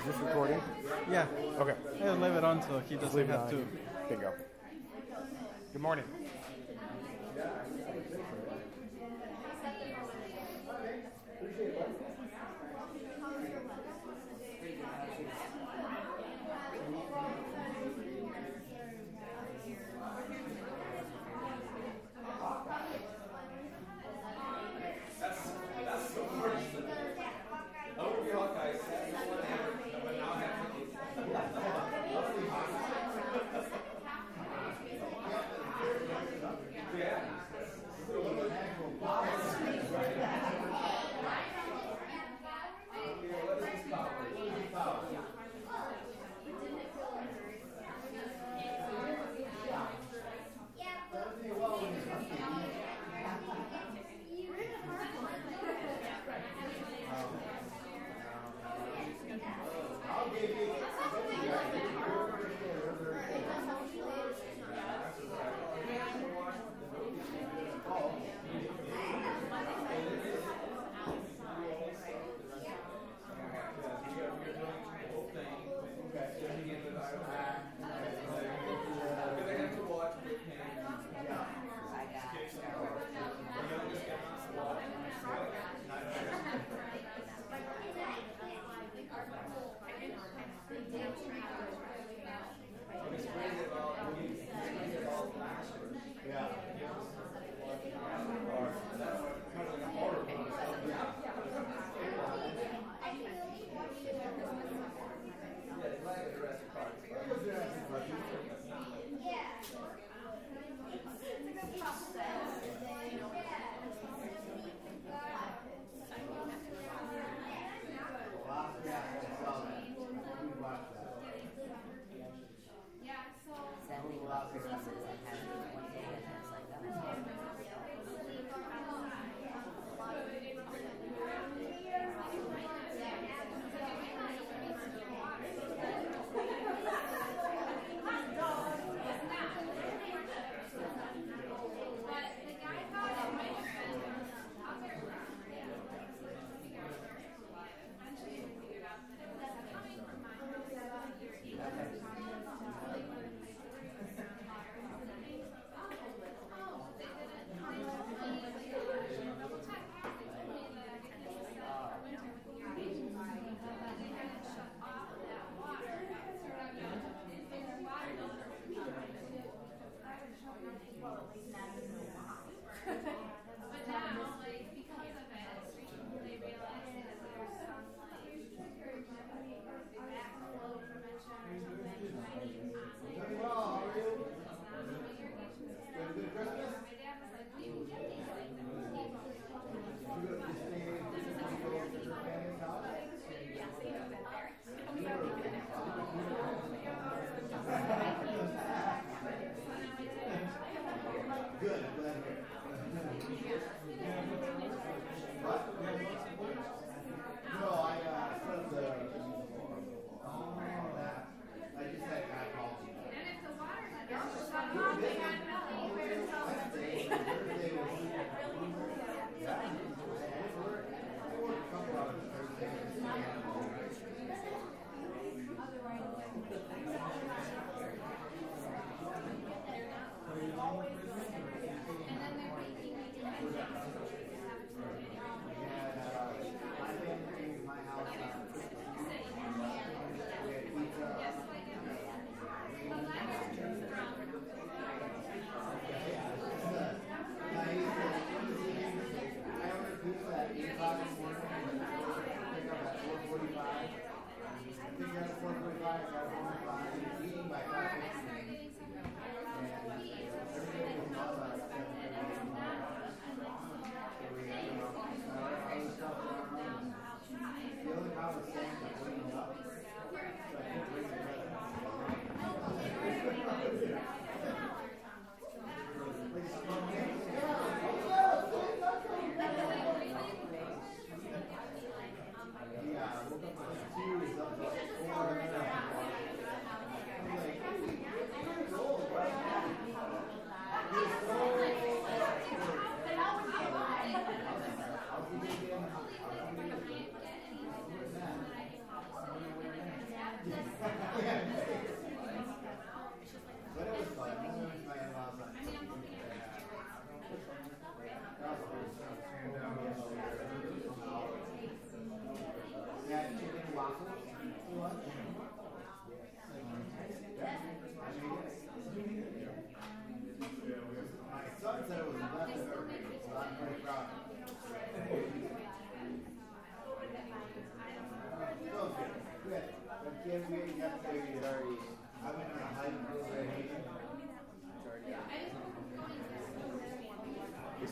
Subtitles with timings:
[0.00, 0.60] Is this recording?
[1.10, 1.26] Yeah.
[1.58, 1.74] Okay.
[2.04, 3.50] I'll leave it on so he doesn't leave have on.
[3.50, 3.66] to.
[4.08, 4.32] Bingo.
[5.72, 6.04] Good morning.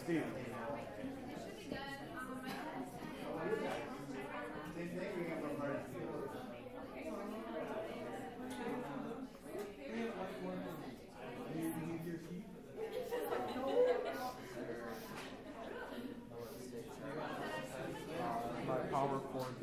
[0.08, 0.22] Steve.
[18.66, 19.54] My power cord.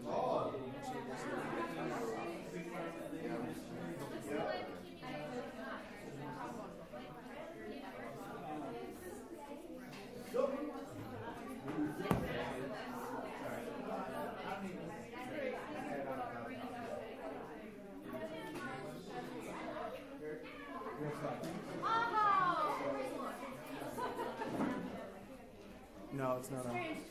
[26.36, 26.76] No, it's not on.
[26.76, 27.08] It's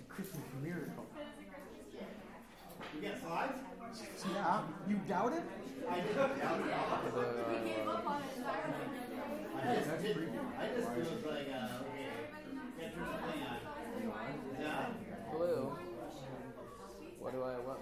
[0.00, 1.04] a Christmas miracle.
[2.94, 3.58] You get slides?
[4.32, 5.42] Yeah, you doubt it?
[5.86, 6.64] I didn't doubt it.
[7.14, 7.44] The, uh,
[9.58, 10.16] I just did.
[10.58, 12.08] I just feels like, uh, okay,
[12.80, 14.24] can't turn something on.
[14.58, 14.86] Yeah.
[15.30, 15.76] blue.
[17.18, 17.80] What do I what?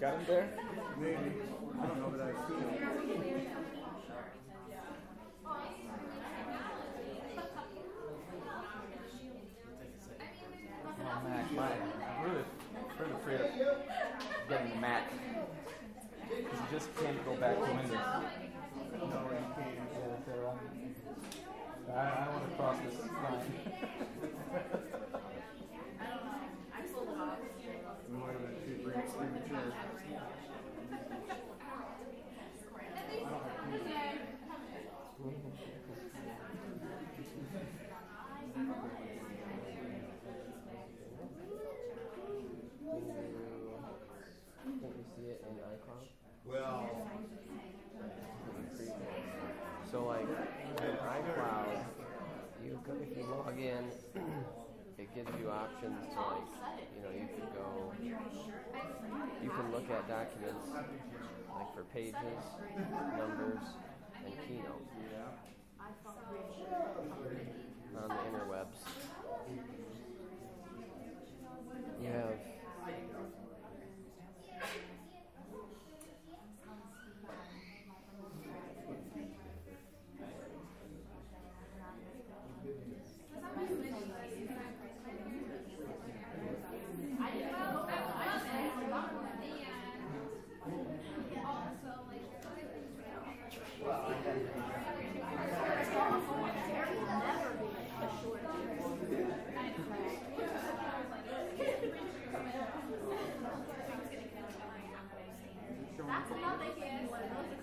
[0.00, 0.46] Got him there?
[1.00, 1.16] Maybe.
[1.80, 2.68] I don't know, but I've seen it.
[4.64, 5.41] Oh, Mac, my,
[11.58, 12.44] I'm really,
[12.98, 13.50] really afraid of
[14.48, 15.12] getting the Mac.
[16.32, 17.90] Because you just can't go back to Windows.
[17.92, 17.98] No,
[18.98, 19.82] you can't.
[21.90, 23.42] I, I want to cross this line.
[28.08, 29.72] We might have been too brief, premature.
[44.64, 46.06] Can you see it in iCloud?
[46.44, 46.90] Well,
[49.90, 51.84] So like in iCloud,
[52.64, 53.84] you go, if you log in,
[54.98, 57.92] it gives you options to like, you know, you can go,
[59.42, 60.66] you can look at documents
[61.54, 62.14] like for pages,
[63.18, 63.60] numbers,
[64.24, 64.82] and keynote
[68.02, 68.78] on the interwebs.
[72.00, 72.38] You have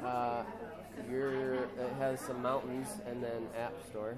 [0.04, 0.44] Uh,
[1.10, 2.20] your it has
[2.80, 4.16] mountains and then App Store.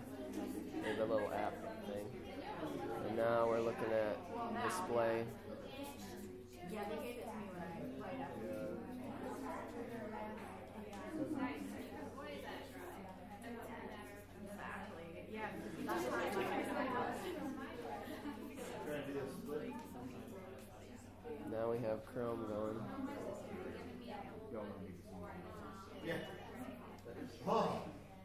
[0.84, 1.54] There's a little app
[1.88, 2.06] thing.
[3.08, 4.18] And now we're looking at
[4.64, 5.24] display.
[21.52, 22.80] Now we have Chrome going.
[26.06, 26.14] yeah.
[27.48, 27.82] Oh,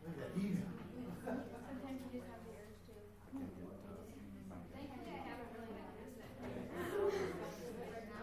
[0.07, 0.57] look at that heat.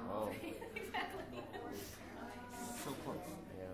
[0.09, 0.29] Oh,
[2.83, 3.17] So close.
[3.57, 3.73] yeah.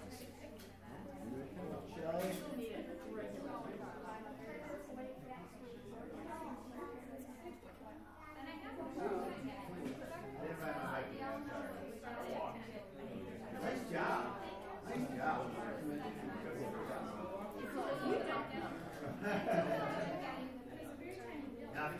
[13.61, 14.25] Nice job.
[14.89, 15.51] Nice job.
[21.73, 21.91] Now,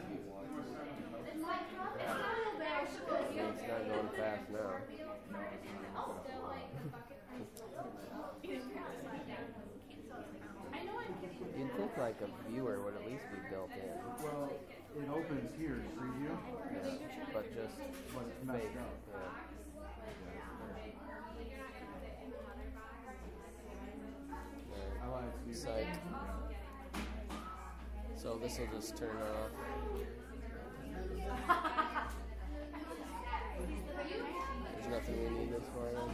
[3.33, 4.71] It's not going fast now.
[11.57, 14.25] You'd think like a viewer would at least be built in.
[14.25, 14.49] Well,
[15.51, 16.31] it opens here in preview,
[16.71, 16.97] Yeah.
[17.33, 17.77] But just
[18.13, 18.77] but it's messed fake.
[18.77, 18.95] up.
[24.69, 25.03] Yeah.
[25.03, 25.57] I like Steve.
[25.57, 25.87] Psych.
[28.15, 29.51] So this will just turn off.
[34.73, 36.09] There's nothing we need this for then.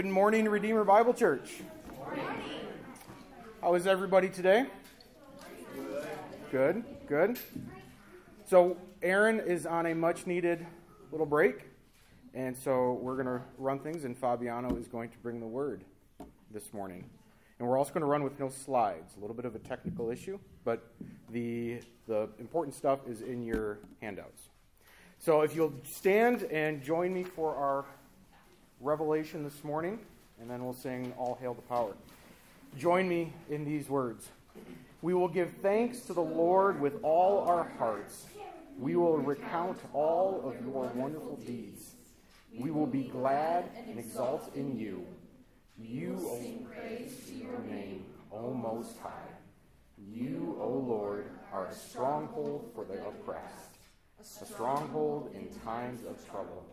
[0.00, 1.60] Good morning, Redeemer Bible Church.
[3.60, 4.64] How is everybody today?
[6.50, 7.38] Good, good.
[8.46, 10.66] So, Aaron is on a much needed
[11.12, 11.66] little break,
[12.32, 15.84] and so we're going to run things, and Fabiano is going to bring the word
[16.50, 17.04] this morning.
[17.58, 20.10] And we're also going to run with no slides, a little bit of a technical
[20.10, 20.94] issue, but
[21.30, 24.48] the, the important stuff is in your handouts.
[25.18, 27.84] So, if you'll stand and join me for our
[28.80, 29.98] revelation this morning,
[30.40, 31.92] and then we'll sing All Hail the Power.
[32.78, 34.28] Join me in these words.
[35.02, 38.26] We will give thanks to the Lord with all our hearts.
[38.78, 41.92] We will recount all of your wonderful deeds.
[42.58, 45.04] We will be glad and exult in you.
[45.78, 49.10] You, O praise to your name, O Most High.
[49.98, 53.76] You, O Lord, are a stronghold for the oppressed,
[54.20, 56.66] a stronghold in times of trouble.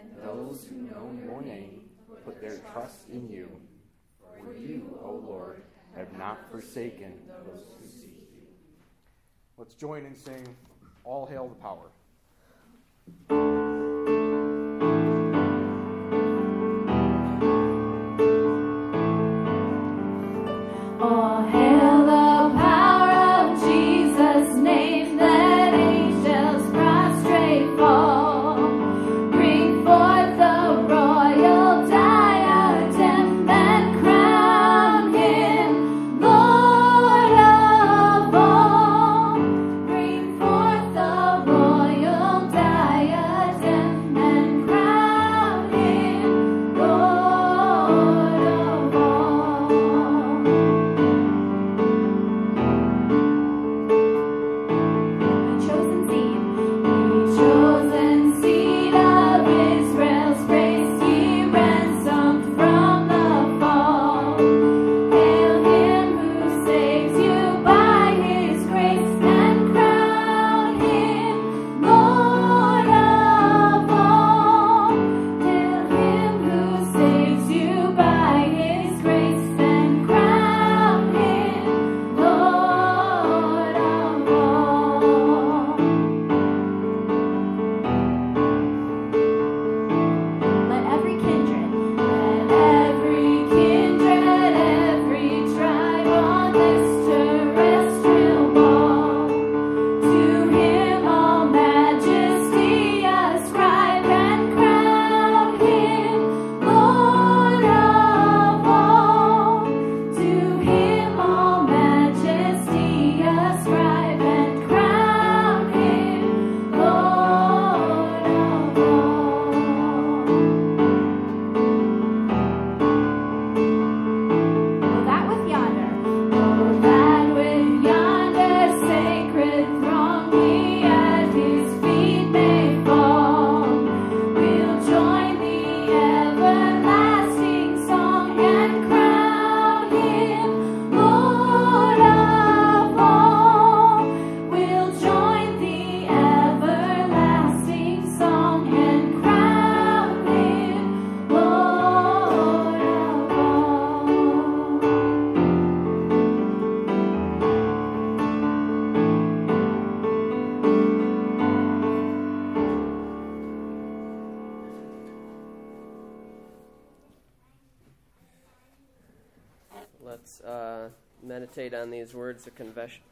[0.00, 1.90] And those who know your name
[2.24, 3.50] put their trust in you.
[4.38, 5.62] For you, O Lord,
[5.96, 8.48] have not forsaken those who seek you.
[9.56, 10.56] Let's join and sing
[11.04, 11.90] All Hail the Power.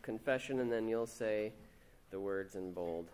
[0.03, 1.53] Confession, and then you'll say
[2.11, 3.09] the words in bold.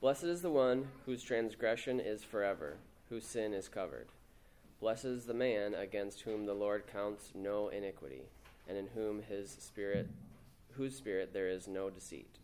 [0.00, 2.76] Blessed is the one whose transgression is forever,
[3.08, 4.08] whose sin is covered.
[4.80, 8.22] Blessed is the man against whom the Lord counts no iniquity,
[8.68, 10.08] and in whom his spirit,
[10.72, 12.38] whose spirit there is no deceit.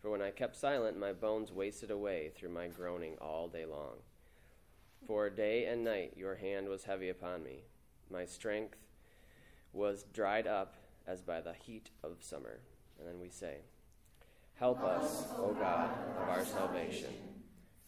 [0.00, 3.96] For when I kept silent, my bones wasted away through my groaning all day long.
[5.06, 7.64] For day and night your hand was heavy upon me.
[8.08, 8.78] My strength
[9.72, 10.74] was dried up
[11.06, 12.60] as by the heat of summer.
[12.98, 13.58] And then we say,
[14.54, 15.90] Help us, O God
[16.22, 17.10] of our salvation.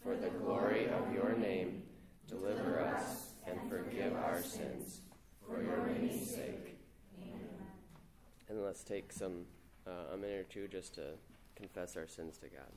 [0.03, 1.83] For the glory of your name,
[2.29, 5.01] deliver us and forgive our sins
[5.47, 6.79] for your name's sake.
[7.23, 7.41] Amen.
[8.49, 9.47] And let's take some
[9.87, 11.15] uh, a minute or two just to
[11.57, 12.71] confess our sins to God.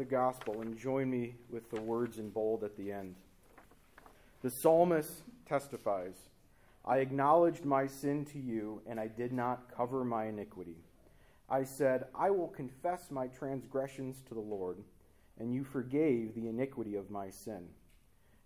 [0.00, 3.14] The gospel and join me with the words in bold at the end.
[4.40, 6.14] The psalmist testifies
[6.86, 10.78] I acknowledged my sin to you, and I did not cover my iniquity.
[11.50, 14.78] I said, I will confess my transgressions to the Lord,
[15.38, 17.68] and you forgave the iniquity of my sin.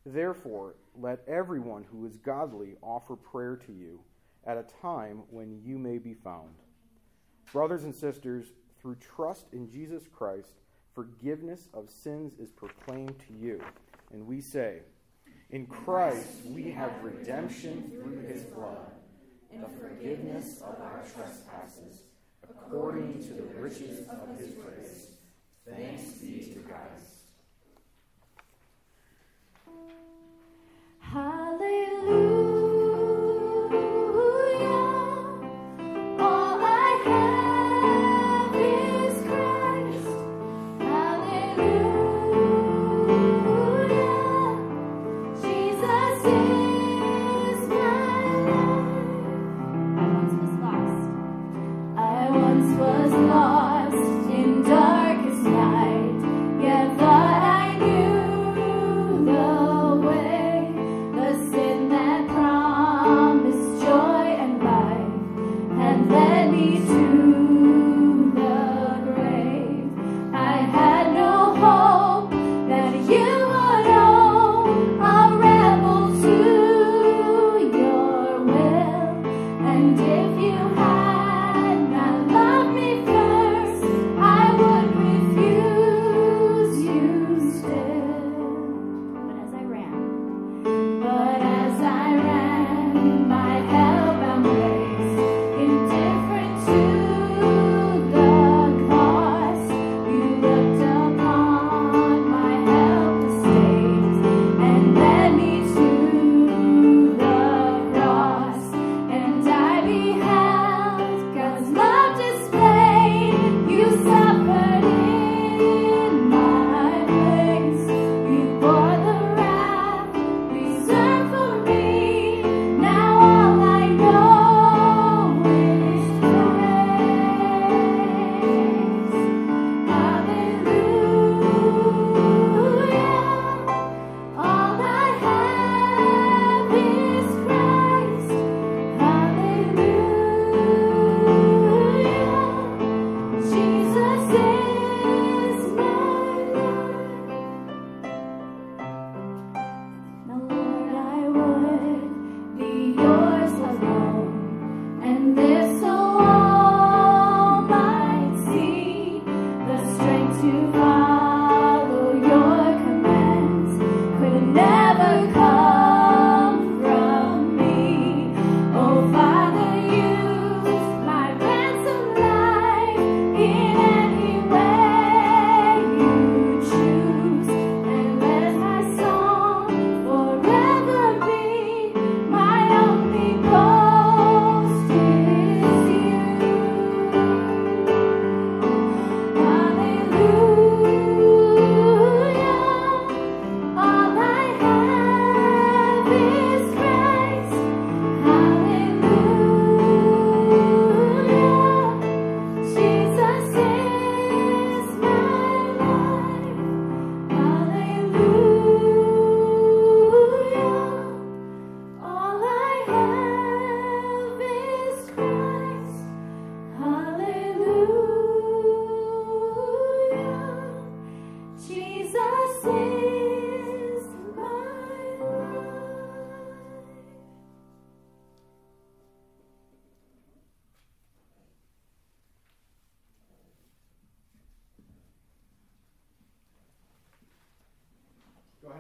[0.05, 4.01] Therefore, let everyone who is godly offer prayer to you
[4.45, 6.57] at a time when you may be found.
[7.53, 8.47] Brothers and sisters,
[8.83, 10.57] through trust in Jesus Christ,
[10.95, 13.61] forgiveness of sins is proclaimed to you.
[14.13, 14.81] And we say,
[15.51, 18.93] In Christ we have redemption through his blood,
[19.53, 22.03] and the forgiveness of our trespasses,
[22.43, 25.09] according to the riches of his grace.
[25.67, 26.65] Thanks be to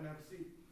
[0.03, 0.64] God.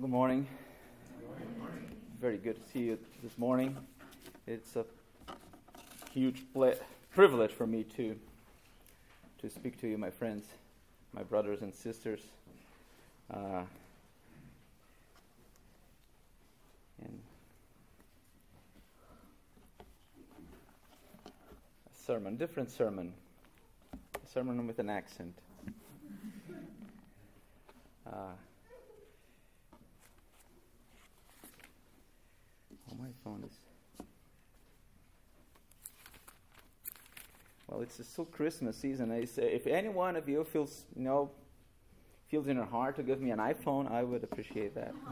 [0.00, 0.46] Well, good morning.
[2.22, 3.76] Very good to see you this morning.
[4.46, 4.86] It's a
[6.10, 6.42] huge
[7.14, 8.16] privilege for me to
[9.42, 10.46] to speak to you, my friends,
[11.12, 12.20] my brothers and sisters.
[13.30, 13.64] Uh,
[17.02, 17.20] and
[21.28, 23.12] a sermon, different sermon,
[23.92, 25.34] a sermon with an accent.
[28.06, 28.32] Uh,
[33.30, 33.58] my phone is.
[37.68, 39.12] Well, it's still Christmas season.
[39.12, 41.30] I say, if any one of you feels, you know,
[42.28, 44.94] feels in her heart to give me an iPhone, I would appreciate that.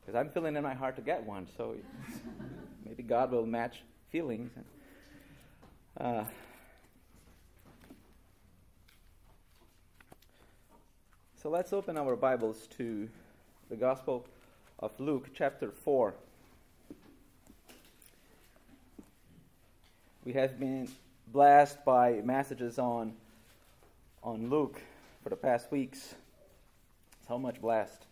[0.00, 1.74] Because I'm feeling in my heart to get one, so
[2.84, 4.52] maybe God will match feelings.
[6.00, 6.22] Uh,
[11.42, 13.08] so let's open our Bibles to
[13.68, 14.24] the Gospel
[14.78, 16.14] of Luke, chapter 4.
[20.24, 20.88] We have been
[21.28, 23.14] blessed by messages on,
[24.22, 24.80] on Luke
[25.22, 26.14] for the past weeks.
[27.26, 28.04] So much blessed.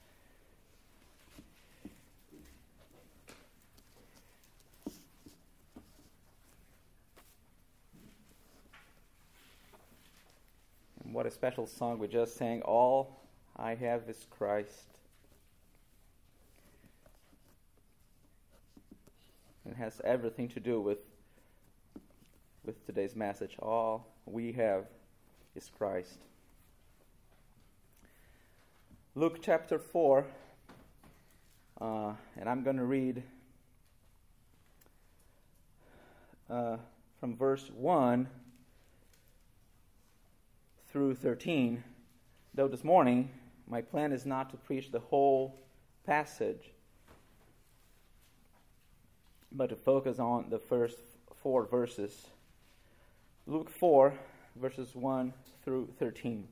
[11.04, 12.62] And what a special song we just sang.
[12.62, 13.20] All
[13.54, 14.93] I have is Christ.
[19.74, 20.98] It has everything to do with
[22.64, 23.56] with today's message.
[23.58, 24.84] All we have
[25.56, 26.18] is Christ.
[29.16, 30.26] Luke chapter 4,
[31.80, 33.24] uh, and I'm going to read
[36.48, 36.76] uh,
[37.18, 38.28] from verse 1
[40.86, 41.82] through 13.
[42.54, 43.28] Though this morning,
[43.66, 45.58] my plan is not to preach the whole
[46.06, 46.73] passage,
[49.54, 50.98] but to focus on the first
[51.42, 52.26] four verses.
[53.46, 54.12] Luke 4,
[54.56, 55.32] verses 1
[55.64, 56.48] through 13.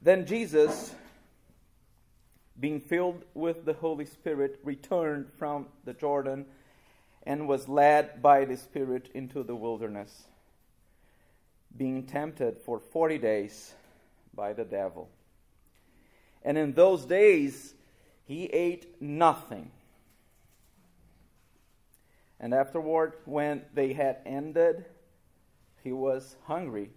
[0.00, 0.94] Then Jesus,
[2.58, 6.46] being filled with the Holy Spirit, returned from the Jordan
[7.24, 10.24] and was led by the Spirit into the wilderness,
[11.76, 13.74] being tempted for 40 days
[14.34, 15.08] by the devil.
[16.42, 17.74] And in those days
[18.26, 19.70] he ate nothing.
[22.44, 24.84] And afterward, when they had ended,
[25.82, 26.90] he was hungry,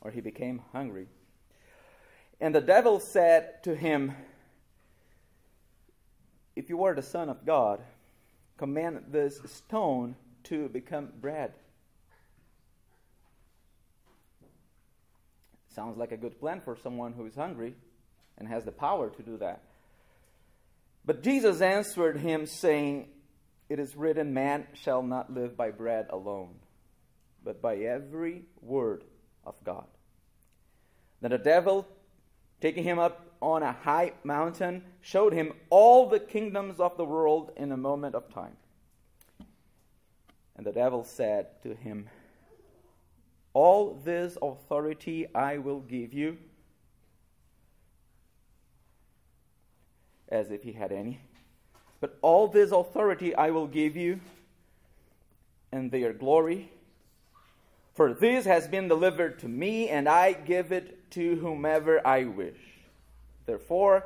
[0.00, 1.06] or he became hungry.
[2.40, 4.14] And the devil said to him,
[6.56, 7.82] If you are the Son of God,
[8.56, 11.52] command this stone to become bread.
[15.68, 17.74] Sounds like a good plan for someone who is hungry
[18.38, 19.65] and has the power to do that.
[21.06, 23.08] But Jesus answered him, saying,
[23.68, 26.56] It is written, Man shall not live by bread alone,
[27.44, 29.04] but by every word
[29.44, 29.86] of God.
[31.20, 31.86] Then the devil,
[32.60, 37.52] taking him up on a high mountain, showed him all the kingdoms of the world
[37.56, 38.56] in a moment of time.
[40.56, 42.08] And the devil said to him,
[43.52, 46.38] All this authority I will give you,
[50.28, 51.20] as if he had any.
[52.00, 54.20] But all this authority I will give you,
[55.72, 56.70] and their glory.
[57.94, 62.58] For this has been delivered to me, and I give it to whomever I wish.
[63.46, 64.04] Therefore,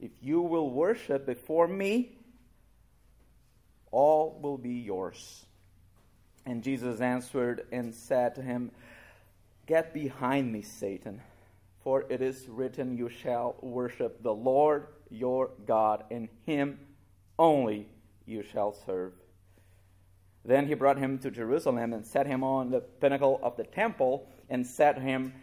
[0.00, 2.12] if you will worship before me,
[3.90, 5.44] all will be yours.
[6.46, 8.70] And Jesus answered and said to him,
[9.66, 11.22] Get behind me, Satan,
[11.84, 16.80] for it is written, You shall worship the Lord your God, and him
[17.38, 17.86] only
[18.24, 19.12] you shall serve.
[20.46, 24.26] Then he brought him to Jerusalem and set him on the pinnacle of the temple
[24.48, 25.34] and said to him,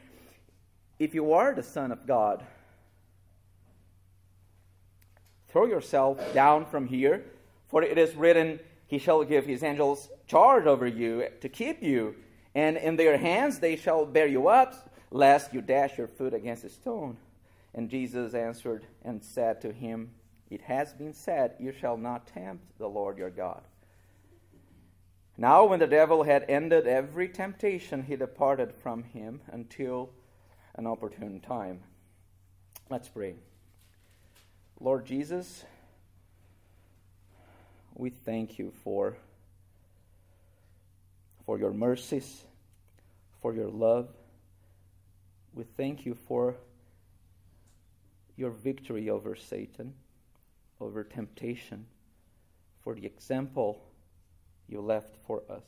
[0.99, 2.43] If you are the Son of God,
[5.47, 7.23] throw yourself down from here,
[7.67, 12.15] for it is written, He shall give his angels charge over you to keep you,
[12.55, 16.63] and in their hands they shall bear you up, lest you dash your foot against
[16.63, 17.17] a stone.
[17.73, 20.11] And Jesus answered and said to him,
[20.49, 23.61] It has been said, You shall not tempt the Lord your God.
[25.37, 30.09] Now, when the devil had ended every temptation, he departed from him until
[30.75, 31.81] an opportune time.
[32.89, 33.35] Let's pray.
[34.79, 35.63] Lord Jesus,
[37.95, 39.15] we thank you for,
[41.45, 42.43] for your mercies,
[43.41, 44.09] for your love.
[45.53, 46.55] We thank you for
[48.37, 49.93] your victory over Satan,
[50.79, 51.85] over temptation,
[52.83, 53.81] for the example
[54.67, 55.63] you left for us.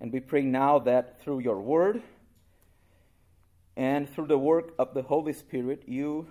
[0.00, 2.02] And we pray now that through your word
[3.76, 6.26] and through the work of the Holy Spirit, you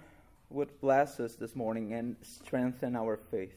[0.49, 3.55] would bless us this morning and strengthen our faith.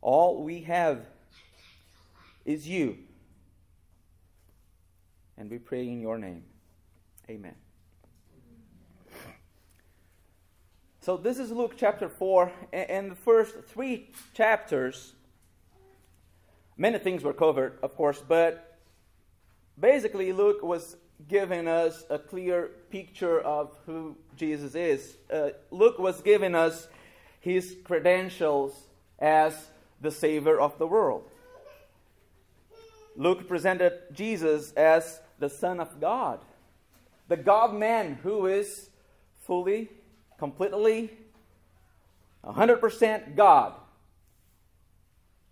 [0.00, 1.04] All we have
[2.44, 2.98] is you.
[5.40, 6.42] And we pray in your name.
[7.30, 7.54] Amen.
[11.00, 12.52] So, this is Luke chapter 4.
[12.74, 15.14] And the first three chapters,
[16.76, 18.76] many things were covered, of course, but
[19.80, 25.16] basically, Luke was giving us a clear picture of who Jesus is.
[25.32, 26.86] Uh, Luke was giving us
[27.40, 28.74] his credentials
[29.18, 29.70] as
[30.02, 31.30] the Savior of the world.
[33.16, 36.38] Luke presented Jesus as the Son of God,
[37.28, 38.90] the God man who is
[39.40, 39.90] fully,
[40.38, 41.10] completely,
[42.44, 43.72] 100% God,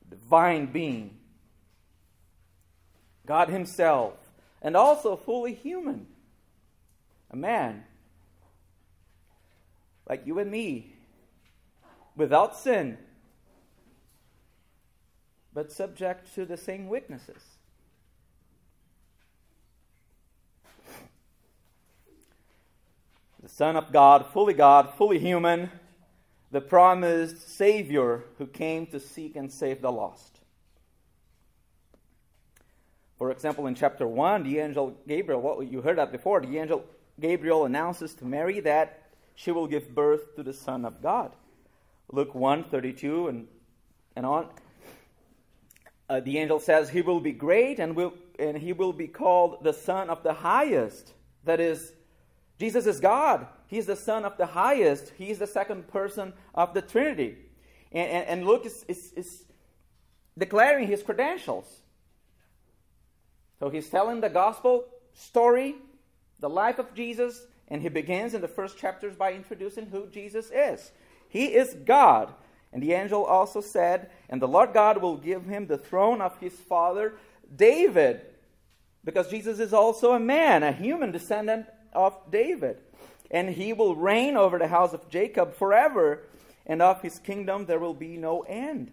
[0.08, 1.16] divine being,
[3.26, 4.14] God Himself,
[4.62, 6.06] and also fully human,
[7.30, 7.84] a man
[10.08, 10.94] like you and me,
[12.16, 12.96] without sin.
[15.52, 17.57] But subject to the same weaknesses.
[23.58, 25.68] Son of God, fully God, fully human,
[26.52, 30.38] the promised Savior who came to seek and save the lost.
[33.18, 36.84] For example, in chapter 1, the angel Gabriel, what you heard that before, the angel
[37.18, 41.32] Gabriel announces to Mary that she will give birth to the Son of God.
[42.12, 43.48] Luke 1 32 and,
[44.14, 44.46] and on
[46.08, 49.64] uh, the angel says he will be great and will and he will be called
[49.64, 51.12] the son of the highest
[51.44, 51.92] that is
[52.58, 53.46] jesus is god.
[53.66, 55.12] He's the son of the highest.
[55.18, 57.36] He's the second person of the trinity.
[57.92, 59.44] And, and, and luke is, is, is
[60.36, 61.82] declaring his credentials.
[63.58, 65.74] So he's telling the gospel story
[66.40, 70.50] the life of jesus and he begins in the first chapters by introducing who jesus
[70.50, 70.92] is.
[71.28, 72.32] He is god.
[72.72, 76.38] And the angel also said, And the Lord God will give him the throne of
[76.38, 77.14] his father
[77.54, 78.20] David,
[79.04, 82.78] because Jesus is also a man, a human descendant of David.
[83.30, 86.22] And he will reign over the house of Jacob forever,
[86.66, 88.92] and of his kingdom there will be no end.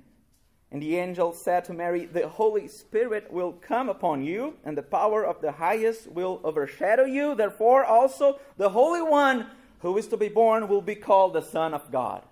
[0.72, 4.84] And the angel said to Mary, The Holy Spirit will come upon you, and the
[4.84, 7.36] power of the highest will overshadow you.
[7.36, 9.48] Therefore, also the Holy One
[9.80, 12.24] who is to be born will be called the Son of God.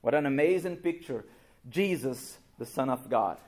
[0.00, 1.24] What an amazing picture.
[1.68, 3.38] Jesus, the Son of God.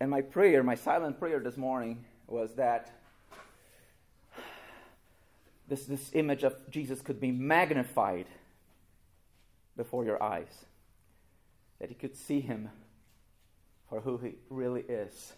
[0.00, 2.90] And my prayer, my silent prayer this morning was that
[5.68, 8.26] this, this image of Jesus could be magnified
[9.76, 10.64] before your eyes.
[11.80, 12.70] That you could see him
[13.88, 15.32] for who he really is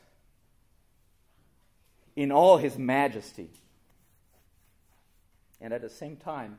[2.16, 3.50] in all his majesty
[5.60, 6.58] and at the same time,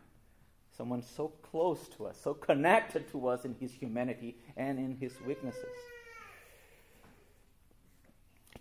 [0.77, 5.13] someone so close to us, so connected to us in his humanity and in his
[5.25, 5.65] weaknesses.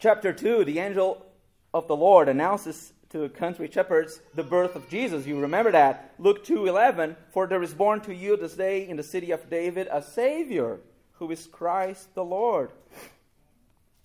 [0.01, 1.27] Chapter 2, the angel
[1.75, 5.27] of the Lord announces to country shepherds the birth of Jesus.
[5.27, 6.15] You remember that.
[6.19, 9.89] Luke 2:11, for there is born to you this day in the city of David
[9.91, 10.81] a savior
[11.19, 12.71] who is Christ the Lord.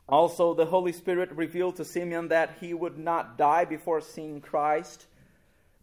[0.10, 5.06] Also the Holy Spirit revealed to Simeon that he would not die before seeing Christ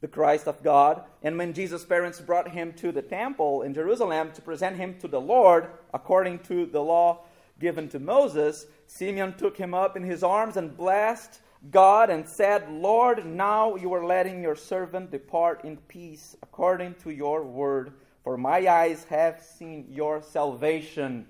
[0.03, 1.03] the Christ of God.
[1.23, 5.09] And when Jesus' parents brought him to the temple in Jerusalem to present him to
[5.09, 7.21] the Lord, according to the law
[7.59, 12.71] given to Moses, Simeon took him up in his arms and blessed God and said,
[12.71, 18.37] Lord, now you are letting your servant depart in peace according to your word, for
[18.37, 21.27] my eyes have seen your salvation.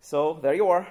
[0.00, 0.86] So there you are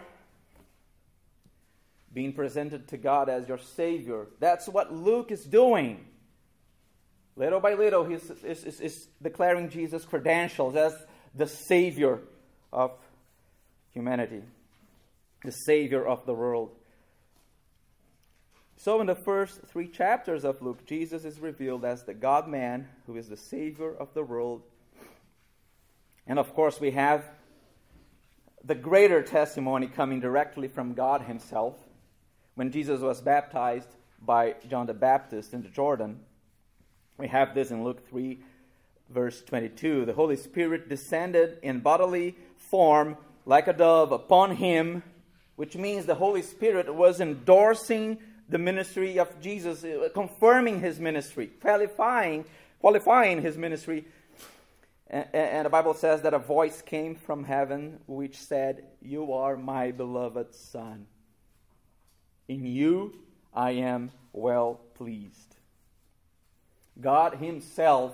[2.13, 4.27] being presented to God as your Savior.
[4.41, 6.05] That's what Luke is doing.
[7.37, 10.93] Little by little, he's is, declaring Jesus' credentials as
[11.33, 12.19] the Savior
[12.73, 12.91] of
[13.91, 14.41] humanity,
[15.43, 16.71] the Savior of the world.
[18.75, 22.87] So, in the first three chapters of Luke, Jesus is revealed as the God man
[23.05, 24.61] who is the Savior of the world.
[26.27, 27.25] And of course, we have
[28.63, 31.75] the greater testimony coming directly from God Himself
[32.55, 33.89] when Jesus was baptized
[34.21, 36.19] by John the Baptist in the Jordan.
[37.17, 38.39] We have this in Luke 3,
[39.09, 40.05] verse 22.
[40.05, 45.03] The Holy Spirit descended in bodily form like a dove upon him,
[45.57, 51.47] which means the Holy Spirit was endorsing the ministry of Jesus, uh, confirming his ministry,
[51.47, 52.45] qualifying,
[52.79, 54.05] qualifying his ministry.
[55.07, 59.57] And, and the Bible says that a voice came from heaven which said, You are
[59.57, 61.07] my beloved Son.
[62.47, 63.15] In you
[63.51, 65.55] I am well pleased.
[67.01, 68.13] God Himself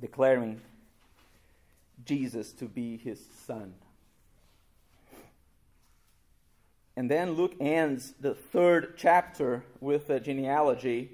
[0.00, 0.60] declaring
[2.08, 3.74] Jesus to be His Son.
[6.96, 11.10] And then Luke ends the third chapter with a genealogy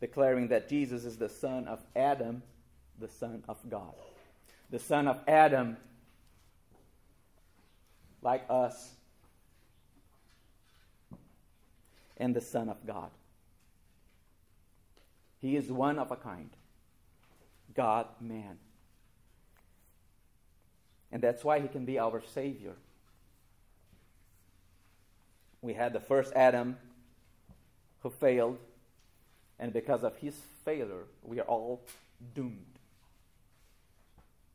[0.00, 2.42] declaring that Jesus is the son of Adam,
[2.98, 3.94] the son of God.
[4.68, 5.78] The son of Adam,
[8.20, 8.90] like us,
[12.18, 13.10] and the son of God.
[15.40, 16.50] He is one of a kind
[17.74, 18.58] God, man.
[21.12, 22.74] And that's why he can be our Savior.
[25.62, 26.76] We had the first Adam
[28.02, 28.58] who failed,
[29.58, 30.34] and because of his
[30.64, 31.82] failure, we are all
[32.34, 32.78] doomed.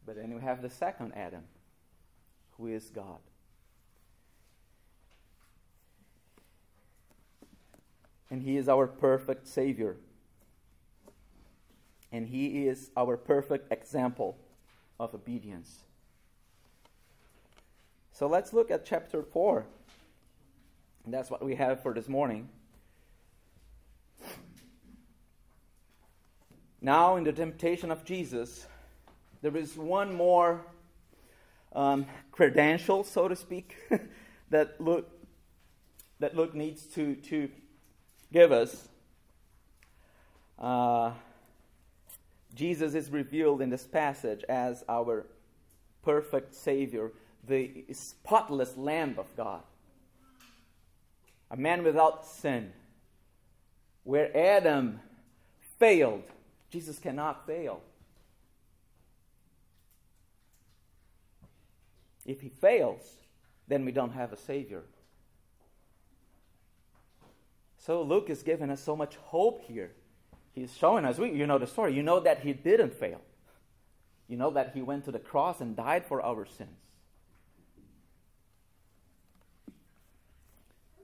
[0.06, 1.44] But then we have the second Adam,
[2.58, 3.20] who is God.
[8.30, 9.98] And he is our perfect Savior.
[12.12, 14.38] And he is our perfect example
[15.00, 15.84] of obedience.
[18.22, 19.66] So let's look at chapter 4.
[21.06, 22.50] And that's what we have for this morning.
[26.80, 28.68] Now, in the temptation of Jesus,
[29.42, 30.62] there is one more
[31.74, 33.76] um, credential, so to speak,
[34.52, 35.10] that Luke
[36.20, 37.50] that Luke needs to to
[38.32, 38.88] give us.
[40.60, 41.14] Uh,
[42.54, 45.26] Jesus is revealed in this passage as our
[46.04, 47.12] perfect Savior,
[47.48, 49.62] the spotless Lamb of God,
[51.50, 52.72] a man without sin.
[54.04, 55.00] Where Adam
[55.78, 56.24] failed,
[56.70, 57.82] Jesus cannot fail.
[62.26, 63.02] If he fails,
[63.68, 64.84] then we don't have a Savior.
[67.78, 69.92] So Luke is giving us so much hope here.
[70.54, 73.22] He's showing us, we, you know the story, you know that he didn't fail.
[74.28, 76.70] You know that he went to the cross and died for our sins.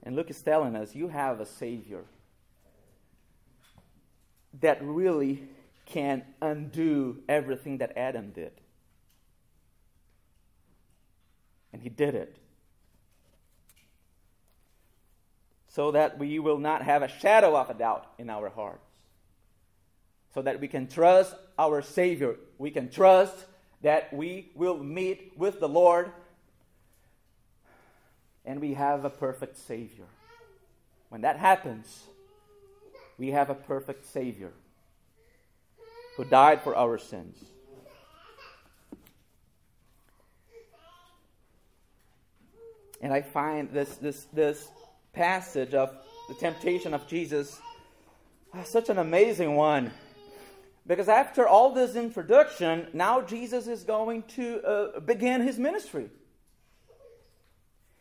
[0.08, 2.02] And Luke is telling us, you have a Savior
[4.58, 5.42] that really
[5.84, 8.52] can undo everything that Adam did.
[11.74, 12.38] And he did it.
[15.68, 18.88] So that we will not have a shadow of a doubt in our hearts.
[20.32, 22.36] So that we can trust our Savior.
[22.56, 23.44] We can trust
[23.82, 26.12] that we will meet with the Lord
[28.48, 30.06] and we have a perfect Savior.
[31.10, 32.04] When that happens,
[33.18, 34.52] we have a perfect Savior
[36.16, 37.36] who died for our sins.
[43.02, 44.68] And I find this, this, this
[45.12, 45.94] passage of
[46.28, 47.60] the temptation of Jesus
[48.54, 49.90] uh, such an amazing one.
[50.86, 56.08] Because after all this introduction, now Jesus is going to uh, begin his ministry.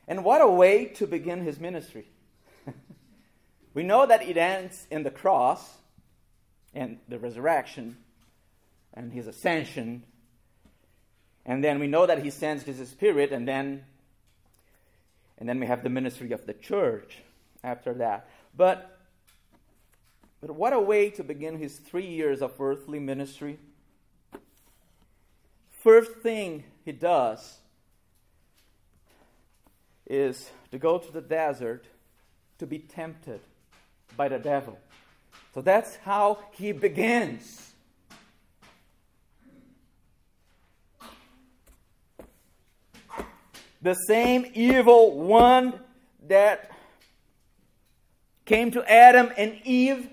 [0.07, 2.09] And what a way to begin his ministry!
[3.73, 5.77] we know that it ends in the cross
[6.73, 7.97] and the resurrection
[8.93, 10.03] and his ascension.
[11.45, 13.83] And then we know that he sends his spirit, and then
[15.37, 17.19] and then we have the ministry of the church
[17.63, 18.29] after that.
[18.55, 18.97] But
[20.41, 23.59] but what a way to begin his three years of earthly ministry.
[25.71, 27.59] First thing he does
[30.09, 31.85] is to go to the desert
[32.59, 33.41] to be tempted
[34.15, 34.77] by the devil.
[35.53, 37.73] So that's how he begins.
[43.81, 45.79] The same evil one
[46.27, 46.71] that
[48.45, 50.09] came to Adam and Eve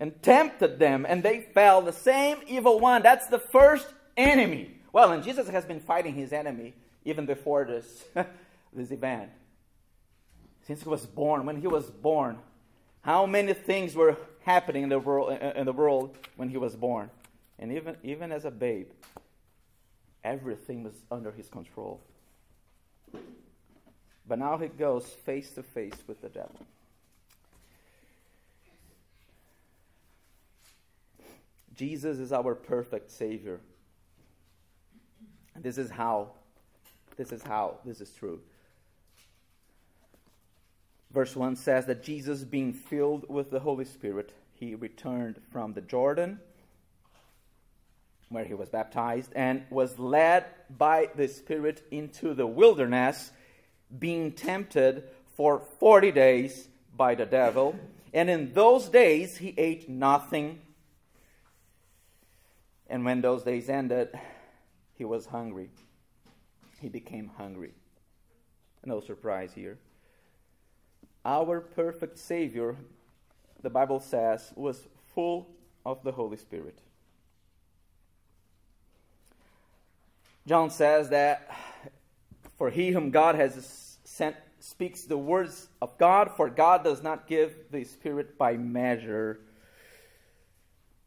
[0.00, 1.82] and tempted them, and they fell.
[1.82, 3.02] The same evil one.
[3.02, 4.77] That's the first enemy.
[4.98, 6.74] Well, and Jesus has been fighting his enemy
[7.04, 8.04] even before this,
[8.72, 9.30] this event.
[10.66, 12.38] Since he was born, when he was born,
[13.02, 17.10] how many things were happening in the world, in the world when he was born?
[17.60, 18.88] And even, even as a babe,
[20.24, 22.00] everything was under his control.
[24.26, 26.66] But now he goes face to face with the devil.
[31.76, 33.60] Jesus is our perfect Savior.
[35.62, 36.32] This is how
[37.16, 38.40] this is how this is true.
[41.10, 45.80] Verse 1 says that Jesus, being filled with the Holy Spirit, he returned from the
[45.80, 46.38] Jordan,
[48.28, 53.32] where he was baptized, and was led by the Spirit into the wilderness,
[53.98, 55.04] being tempted
[55.34, 57.74] for 40 days by the devil.
[58.12, 60.60] And in those days he ate nothing.
[62.88, 64.10] And when those days ended,
[64.98, 65.70] he was hungry.
[66.80, 67.72] He became hungry.
[68.84, 69.78] No surprise here.
[71.24, 72.76] Our perfect Savior,
[73.62, 75.48] the Bible says, was full
[75.86, 76.78] of the Holy Spirit.
[80.46, 81.48] John says that
[82.56, 87.28] for he whom God has sent speaks the words of God, for God does not
[87.28, 89.40] give the Spirit by measure.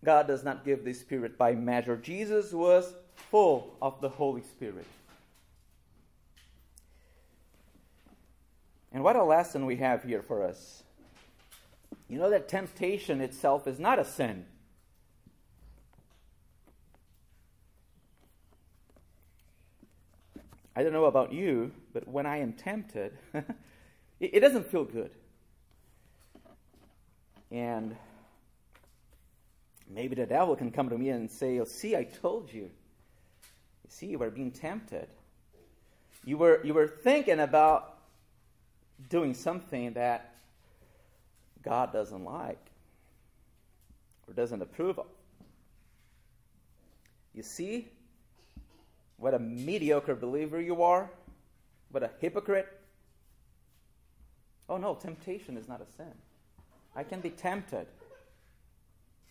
[0.04, 1.98] God does not give the Spirit by measure.
[1.98, 4.86] Jesus was full of the Holy Spirit.
[8.91, 10.84] And what a lesson we have here for us.
[12.07, 14.45] You know that temptation itself is not a sin.
[20.76, 23.18] I don't know about you, but when I am tempted,
[24.20, 25.12] it, doesn't feel good.
[27.51, 27.95] And
[29.89, 32.70] maybe the devil can come to me and say, oh, See, I told you.
[33.92, 35.10] See, you were being tempted.
[36.24, 37.98] You were, you were thinking about
[39.10, 40.34] doing something that
[41.62, 42.66] God doesn't like
[44.28, 45.08] or doesn't approve of.
[47.34, 47.89] You see
[49.18, 51.12] what a mediocre believer you are?
[51.92, 52.70] What a hypocrite?
[54.70, 56.14] Oh no, temptation is not a sin.
[56.96, 57.88] I can be tempted.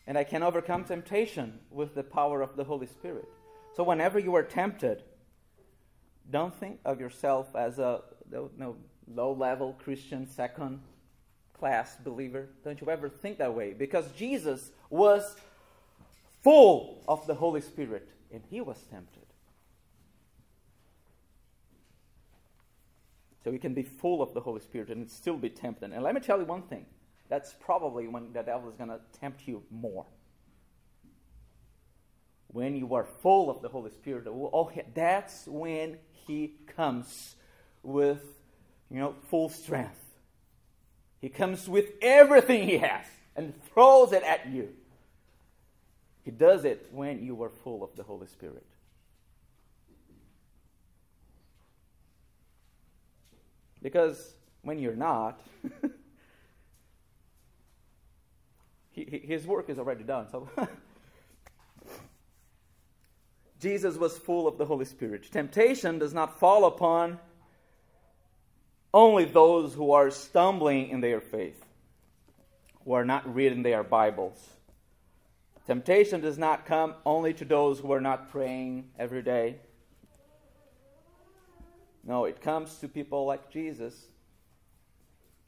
[0.06, 3.26] And I can overcome temptation with the power of the Holy Spirit.
[3.76, 5.02] So whenever you are tempted,
[6.30, 8.76] don't think of yourself as a no,
[9.08, 10.80] low level Christian, second
[11.58, 12.48] class believer.
[12.64, 13.72] Don't you ever think that way.
[13.72, 15.36] Because Jesus was
[16.42, 19.26] full of the Holy Spirit and he was tempted.
[23.42, 25.92] So you can be full of the Holy Spirit and still be tempted.
[25.92, 26.86] And let me tell you one thing
[27.28, 30.06] that's probably when the devil is going to tempt you more.
[32.52, 37.36] When you are full of the Holy Spirit, oh, that's when he comes
[37.82, 38.22] with
[38.90, 39.98] you know, full strength.
[41.20, 43.04] He comes with everything he has
[43.36, 44.70] and throws it at you.
[46.24, 48.66] He does it when you are full of the Holy Spirit.
[53.82, 55.40] Because when you're not,
[58.92, 60.26] his work is already done.
[60.30, 60.48] So
[63.60, 65.30] Jesus was full of the Holy Spirit.
[65.30, 67.18] Temptation does not fall upon
[68.92, 71.62] only those who are stumbling in their faith,
[72.84, 74.38] who are not reading their Bibles.
[75.66, 79.56] Temptation does not come only to those who are not praying every day.
[82.02, 84.06] No, it comes to people like Jesus.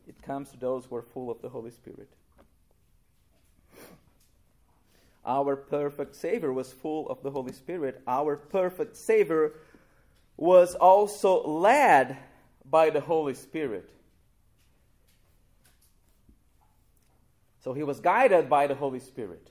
[0.07, 2.11] It comes to those who are full of the Holy Spirit.
[5.25, 8.03] Our perfect Savior was full of the Holy Spirit.
[8.07, 9.53] Our perfect Savior
[10.37, 12.17] was also led
[12.69, 13.89] by the Holy Spirit.
[17.61, 19.49] So he was guided by the Holy Spirit.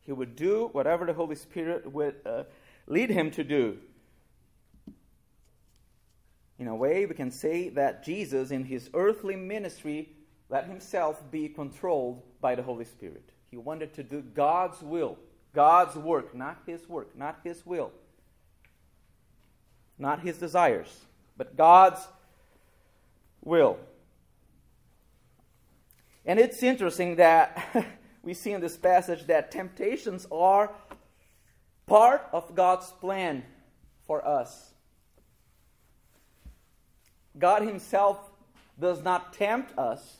[0.00, 2.44] He would do whatever the Holy Spirit would uh,
[2.86, 3.78] lead him to do.
[6.58, 10.08] In a way, we can say that Jesus, in his earthly ministry,
[10.48, 13.32] let himself be controlled by the Holy Spirit.
[13.56, 15.16] He wanted to do God's will,
[15.54, 17.90] God's work, not his work, not his will,
[19.98, 21.06] not his desires,
[21.38, 22.06] but God's
[23.42, 23.78] will.
[26.26, 27.74] And it's interesting that
[28.22, 30.70] we see in this passage that temptations are
[31.86, 33.42] part of God's plan
[34.06, 34.74] for us.
[37.38, 38.18] God Himself
[38.78, 40.18] does not tempt us,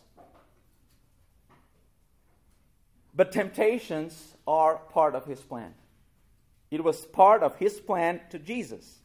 [3.16, 5.72] but temptations are part of His plan.
[6.70, 8.98] It was part of His plan to Jesus.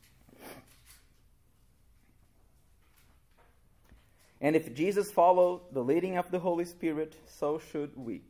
[4.42, 8.22] And if Jesus followed the leading of the Holy Spirit, so should we.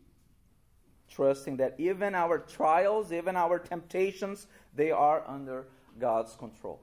[1.09, 5.67] Trusting that even our trials, even our temptations, they are under
[5.97, 6.81] God's control.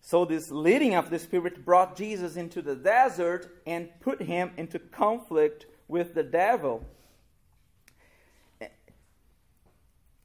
[0.00, 4.78] So, this leading of the Spirit brought Jesus into the desert and put him into
[4.78, 6.82] conflict with the devil.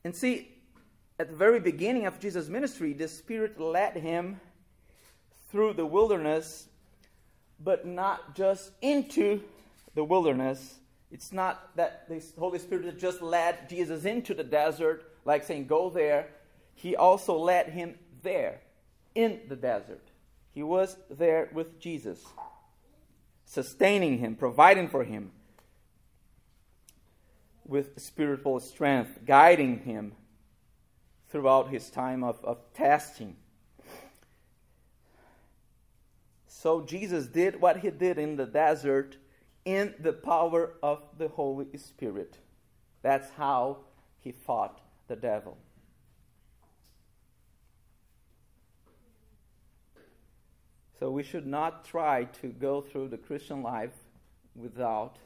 [0.06, 0.48] And see,
[1.20, 4.40] at the very beginning of Jesus' ministry, the Spirit led him
[5.52, 6.70] through the wilderness,
[7.60, 9.42] but not just into
[9.94, 10.76] the wilderness.
[11.12, 15.90] It's not that the Holy Spirit just led Jesus into the desert, like saying, Go
[15.90, 16.30] there.
[16.76, 18.62] He also led him there,
[19.16, 20.08] in the desert.
[20.54, 22.24] He was there with Jesus,
[23.44, 25.32] sustaining him, providing for him
[27.68, 30.14] with spiritual strength, guiding him
[31.30, 33.36] throughout his time of, of testing.
[36.48, 39.18] So Jesus did what he did in the desert
[39.66, 42.38] in the power of the Holy Spirit.
[43.02, 43.80] That's how
[44.20, 45.58] he fought the devil.
[51.00, 53.94] So we should not try to go through the Christian life
[54.56, 55.18] without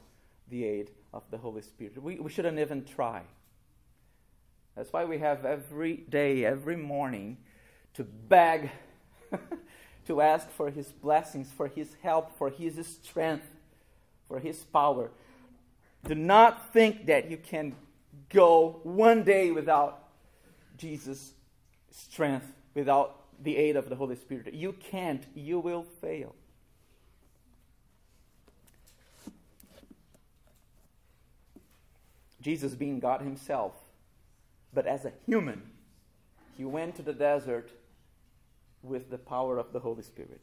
[0.50, 2.02] the aid of the Holy Spirit.
[2.02, 3.22] We, we shouldn't even try.
[4.76, 7.36] That's why we have every day, every morning,
[7.94, 8.70] to beg,
[10.06, 13.46] to ask for His blessings, for His help, for His strength,
[14.26, 15.10] for His power.
[16.06, 17.74] Do not think that you can
[18.30, 20.08] go one day without
[20.78, 21.34] Jesus'
[21.90, 24.52] strength, without the aid of the Holy Spirit.
[24.54, 25.24] You can't.
[25.34, 26.34] You will fail.
[32.42, 33.74] Jesus being God Himself,
[34.74, 35.62] but as a human,
[36.56, 37.70] He went to the desert
[38.82, 40.42] with the power of the Holy Spirit.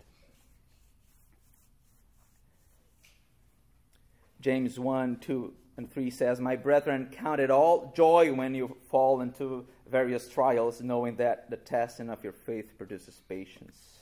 [4.41, 9.21] James 1 2 and 3 says, My brethren, count it all joy when you fall
[9.21, 13.98] into various trials, knowing that the testing of your faith produces patience.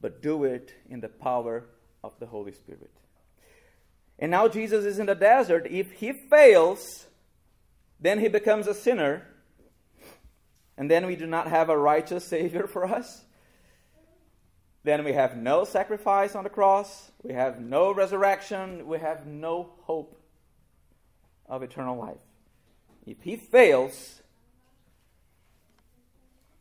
[0.00, 1.64] But do it in the power
[2.04, 2.90] of the Holy Spirit.
[4.18, 5.66] And now Jesus is in the desert.
[5.70, 7.06] If he fails,
[8.00, 9.26] then he becomes a sinner.
[10.76, 13.24] And then we do not have a righteous Savior for us.
[14.84, 17.10] Then we have no sacrifice on the cross.
[17.22, 18.86] We have no resurrection.
[18.86, 20.20] We have no hope
[21.48, 22.18] of eternal life.
[23.04, 24.22] If he fails,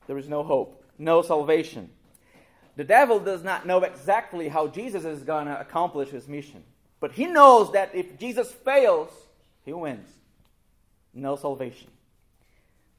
[0.07, 1.89] there is no hope, no salvation.
[2.75, 6.63] The devil does not know exactly how Jesus is going to accomplish his mission.
[6.99, 9.09] But he knows that if Jesus fails,
[9.63, 10.09] he wins.
[11.13, 11.89] No salvation.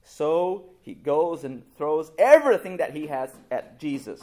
[0.03, 4.21] So he goes and throws everything that he has at Jesus.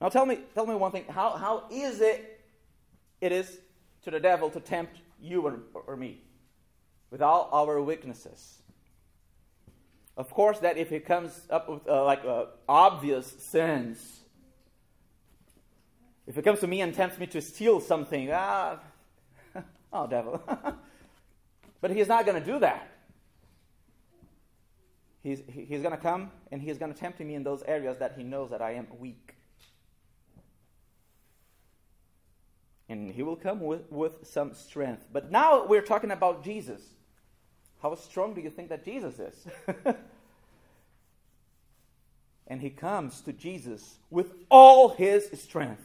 [0.00, 1.04] Now tell me, tell me one thing.
[1.08, 2.16] How, how easy
[3.20, 3.58] it is
[4.02, 6.18] to the devil to tempt you or, or me
[7.10, 8.61] with all our weaknesses?
[10.16, 14.20] Of course, that if he comes up with uh, like uh, obvious sins,
[16.26, 18.78] if it comes to me and tempts me to steal something, ah,
[19.92, 20.42] oh devil.
[21.80, 22.88] but he's not going to do that.
[25.22, 28.14] He's, he's going to come and he's going to tempt me in those areas that
[28.16, 29.34] he knows that I am weak.
[32.88, 35.06] And he will come with, with some strength.
[35.12, 36.82] But now we're talking about Jesus.
[37.82, 39.46] How strong do you think that Jesus is?
[42.46, 45.82] and he comes to Jesus with all his strength.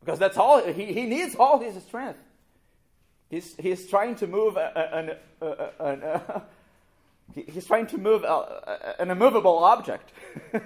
[0.00, 2.20] Because that's all, he, he needs all his strength.
[3.28, 5.10] He's, he's trying to move an,
[5.80, 6.20] an,
[7.46, 10.12] he's trying to move a, an immovable object.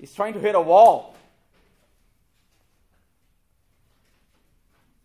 [0.00, 1.15] he's trying to hit a wall.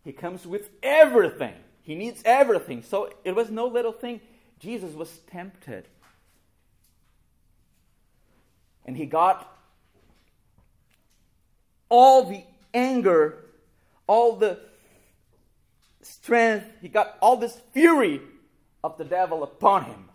[0.04, 1.54] He comes with everything.
[1.84, 2.84] He needs everything.
[2.84, 4.22] So it was no little thing.
[4.60, 5.88] Jesus was tempted.
[8.86, 9.48] And he got
[11.90, 12.44] all the
[12.74, 13.46] anger,
[14.08, 14.60] all the
[16.02, 18.22] strength, he got all this fury
[18.84, 20.10] of the devil upon him.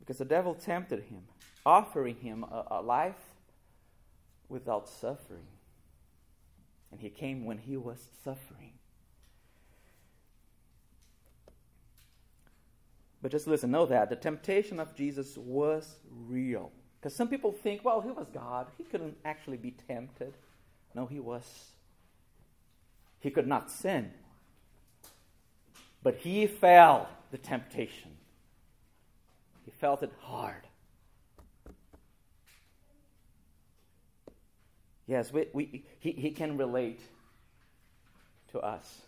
[0.00, 1.22] Because the devil tempted him,
[1.64, 3.29] offering him a, a life
[4.50, 5.46] without suffering.
[6.92, 8.72] And he came when he was suffering.
[13.22, 16.72] But just listen, know that the temptation of Jesus was real.
[16.98, 18.66] Because some people think, well, he was God.
[18.76, 20.34] He couldn't actually be tempted.
[20.94, 21.44] No, he was.
[23.20, 24.10] He could not sin.
[26.02, 28.12] But he felt the temptation.
[29.64, 30.66] He felt it hard.
[35.10, 37.00] Yes, we, we, he, he can relate
[38.52, 39.00] to us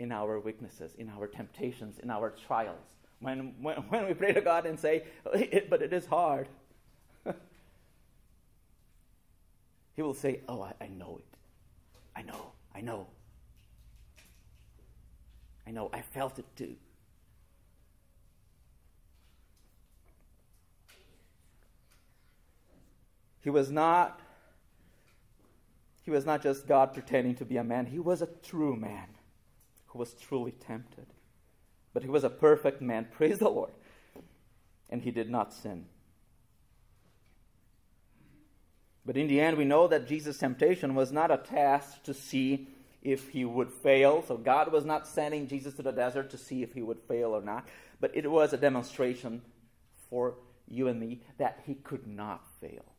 [0.00, 2.96] in our weaknesses, in our temptations, in our trials.
[3.20, 6.48] When, when, when we pray to God and say, but it is hard,
[9.94, 11.36] He will say, Oh, I, I know it.
[12.16, 13.06] I know, I know.
[15.68, 16.74] I know, I felt it too.
[23.40, 24.18] He was not
[26.04, 29.08] he was not just God pretending to be a man, he was a true man
[29.86, 31.06] who was truly tempted.
[31.94, 33.72] But he was a perfect man, praise the Lord.
[34.90, 35.86] And he did not sin.
[39.06, 42.68] But in the end, we know that Jesus' temptation was not a test to see
[43.02, 44.24] if he would fail.
[44.26, 47.30] So God was not sending Jesus to the desert to see if he would fail
[47.30, 47.68] or not.
[48.00, 49.42] But it was a demonstration
[50.08, 50.36] for
[50.66, 52.93] you and me that he could not fail.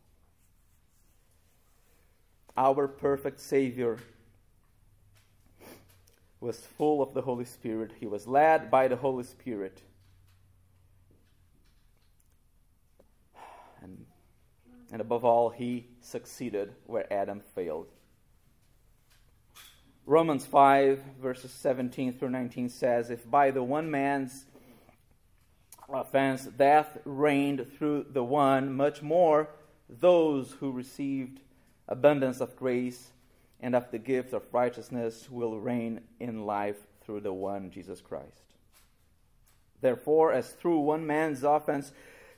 [2.57, 3.97] Our perfect Savior
[6.39, 7.91] was full of the Holy Spirit.
[7.99, 9.81] He was led by the Holy Spirit.
[13.81, 14.05] And,
[14.91, 17.87] and above all, he succeeded where Adam failed.
[20.05, 24.45] Romans 5, verses 17 through 19 says, If by the one man's
[25.89, 29.49] offense death reigned through the one, much more
[29.89, 31.39] those who received
[31.87, 33.11] abundance of grace
[33.59, 38.43] and of the gift of righteousness will reign in life through the one Jesus Christ.
[39.81, 41.91] Therefore, as through one man's offense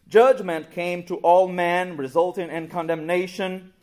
[0.07, 3.73] judgment came to all men, resulting in condemnation,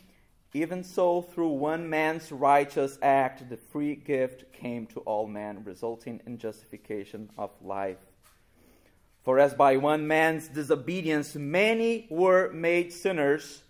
[0.53, 6.21] even so through one man's righteous act the free gift came to all men, resulting
[6.27, 7.99] in justification of life.
[9.25, 13.64] For as by one man's disobedience many were made sinners,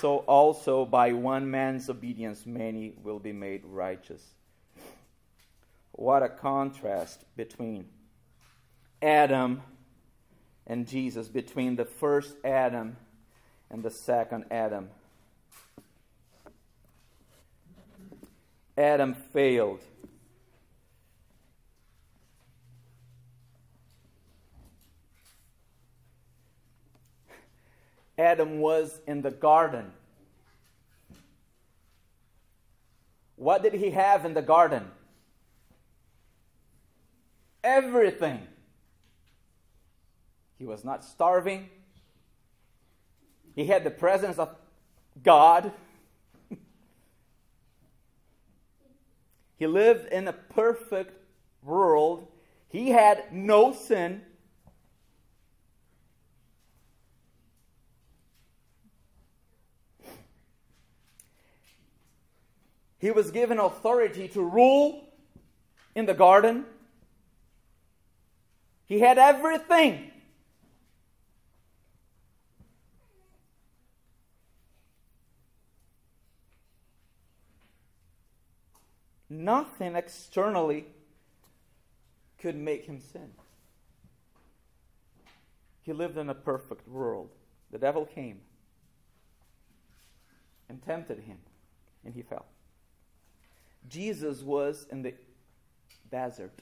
[0.00, 4.22] so also by one man's obedience many will be made righteous.
[5.92, 7.86] What a contrast between
[9.00, 9.62] Adam
[10.66, 12.96] and Jesus, between the first Adam
[13.70, 14.90] and the second Adam.
[18.76, 19.80] Adam failed.
[28.16, 29.92] Adam was in the garden.
[33.36, 34.90] What did he have in the garden?
[37.62, 38.46] Everything.
[40.58, 41.68] He was not starving.
[43.54, 44.54] He had the presence of
[45.22, 45.72] God.
[49.56, 51.12] he lived in a perfect
[51.62, 52.28] world.
[52.68, 54.22] He had no sin.
[63.04, 65.04] He was given authority to rule
[65.94, 66.64] in the garden.
[68.86, 70.10] He had everything.
[79.28, 80.86] Nothing externally
[82.38, 83.32] could make him sin.
[85.82, 87.28] He lived in a perfect world.
[87.70, 88.40] The devil came
[90.70, 91.36] and tempted him,
[92.02, 92.46] and he fell.
[93.88, 95.14] Jesus was in the
[96.10, 96.52] desert.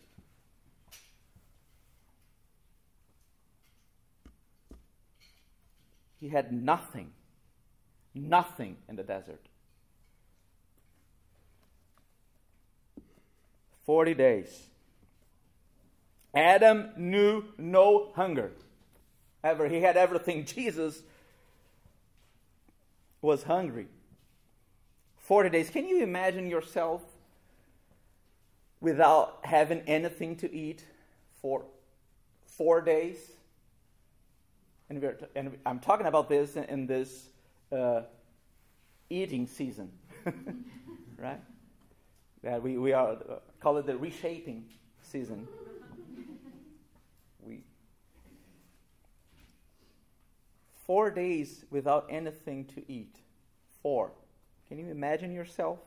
[6.20, 7.10] He had nothing,
[8.14, 9.40] nothing in the desert.
[13.84, 14.68] 40 days.
[16.34, 18.52] Adam knew no hunger.
[19.44, 20.44] Ever he had everything.
[20.44, 21.02] Jesus
[23.20, 23.88] was hungry.
[25.18, 25.70] 40 days.
[25.70, 27.02] Can you imagine yourself
[28.82, 30.84] without having anything to eat
[31.40, 31.64] for
[32.44, 33.16] four days.
[34.90, 35.02] And,
[35.34, 37.28] and I'm talking about this in, in this
[37.70, 38.02] uh,
[39.08, 39.90] eating season,
[41.16, 41.40] right?
[42.42, 44.64] That we, we are uh, call it the reshaping
[45.00, 45.46] season.
[47.46, 47.62] We
[50.86, 53.16] four days without anything to eat.
[53.80, 54.10] Four.
[54.68, 55.78] Can you imagine yourself?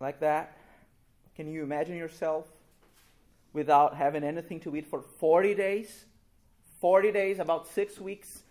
[0.00, 0.56] Like that?
[1.36, 2.46] Can you imagine yourself
[3.52, 6.04] without having anything to eat for 40 days?
[6.80, 8.42] 40 days, about six weeks.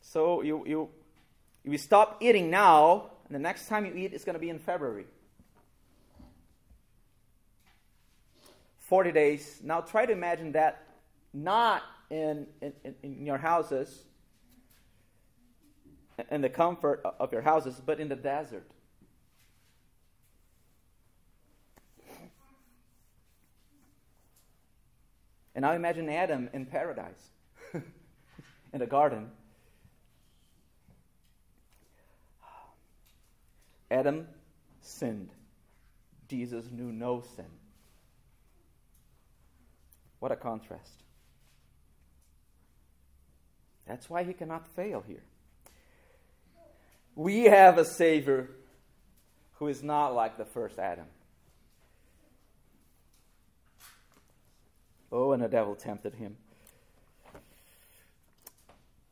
[0.00, 0.88] So you, you,
[1.64, 4.58] you stop eating now, and the next time you eat is going to be in
[4.58, 5.06] February.
[8.80, 9.60] 40 days.
[9.62, 10.86] Now try to imagine that
[11.34, 12.72] not in, in,
[13.02, 14.04] in your houses,
[16.30, 18.70] and the comfort of your houses, but in the desert.
[25.54, 27.30] And now imagine Adam in paradise,
[27.74, 29.30] in the garden.
[33.90, 34.28] Adam
[34.80, 35.30] sinned.
[36.28, 37.46] Jesus knew no sin.
[40.20, 41.02] What a contrast.
[43.86, 45.22] That's why he cannot fail here.
[47.18, 48.48] We have a Savior
[49.54, 51.06] who is not like the first Adam.
[55.10, 56.36] Oh, and the devil tempted him.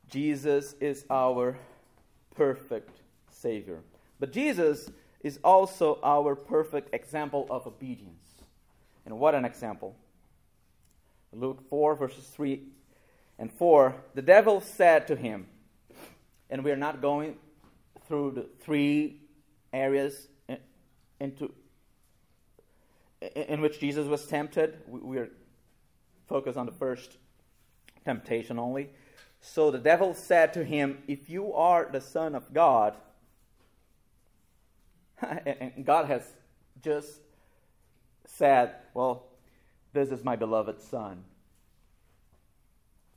[0.09, 1.59] Jesus is our
[2.37, 3.01] perfect
[3.33, 3.81] Savior.
[4.21, 4.89] But Jesus
[5.25, 8.35] is also our perfect example of obedience.
[9.05, 9.97] And what an example!
[11.33, 12.63] Luke 4, verses 3
[13.37, 13.97] and 4.
[14.15, 15.49] The devil said to him,
[16.49, 17.35] and we are not going
[18.07, 19.21] through the three
[19.73, 20.29] areas
[21.21, 21.53] into
[23.21, 24.79] in which Jesus was tempted.
[24.87, 25.31] We are
[26.29, 27.17] focused on the first
[28.05, 28.91] temptation only.
[29.41, 32.97] So the devil said to him, If you are the Son of God,
[35.23, 36.23] and God has
[36.83, 37.21] just
[38.27, 39.27] said, Well,
[39.93, 41.25] this is my beloved Son.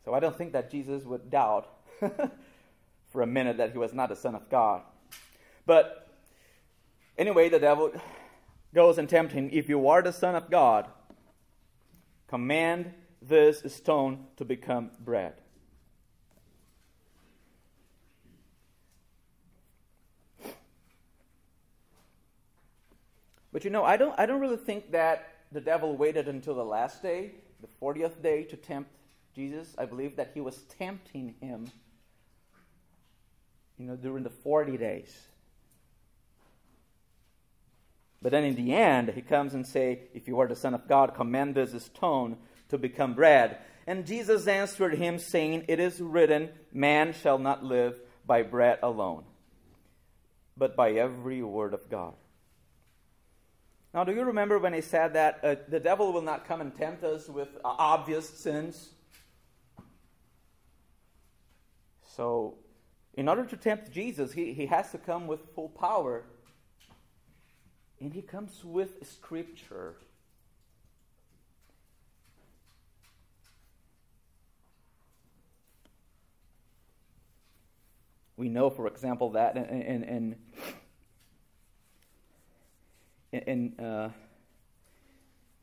[0.05, 1.67] So I don't think that Jesus would doubt
[3.09, 4.81] for a minute that he was not the Son of God.
[5.65, 6.07] But
[7.17, 7.91] anyway, the devil
[8.73, 10.87] goes and tempts him If you are the Son of God,
[12.27, 15.33] command this stone to become bread.
[23.51, 26.63] But you know, I don't, I don't really think that the devil waited until the
[26.63, 27.31] last day,
[27.61, 28.91] the 40th day, to tempt
[29.35, 29.73] Jesus.
[29.77, 31.71] I believe that he was tempting him,
[33.79, 35.17] you know, during the 40 days.
[38.21, 40.87] But then in the end, he comes and say, If you are the Son of
[40.87, 43.57] God, command this stone to become bread.
[43.87, 49.23] And Jesus answered him, saying, It is written, Man shall not live by bread alone,
[50.57, 52.13] but by every word of God.
[53.93, 56.75] Now, do you remember when he said that uh, the devil will not come and
[56.75, 58.89] tempt us with uh, obvious sins?
[62.15, 62.57] So,
[63.19, 66.23] in order to tempt Jesus, he, he has to come with full power.
[67.99, 69.95] And he comes with scripture.
[78.37, 80.35] We know, for example, that in, in, in
[83.33, 84.11] in, uh,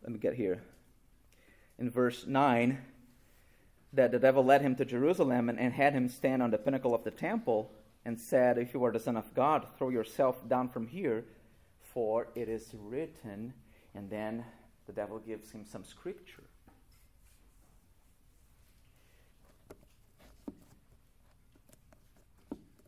[0.02, 0.62] let me get here,
[1.78, 2.78] in verse 9,
[3.96, 6.94] that the devil led him to Jerusalem and, and had him stand on the pinnacle
[6.94, 7.72] of the temple
[8.04, 11.24] and said, If you are the Son of God, throw yourself down from here,
[11.92, 13.54] for it is written.
[13.94, 14.44] And then
[14.86, 16.44] the devil gives him some scripture.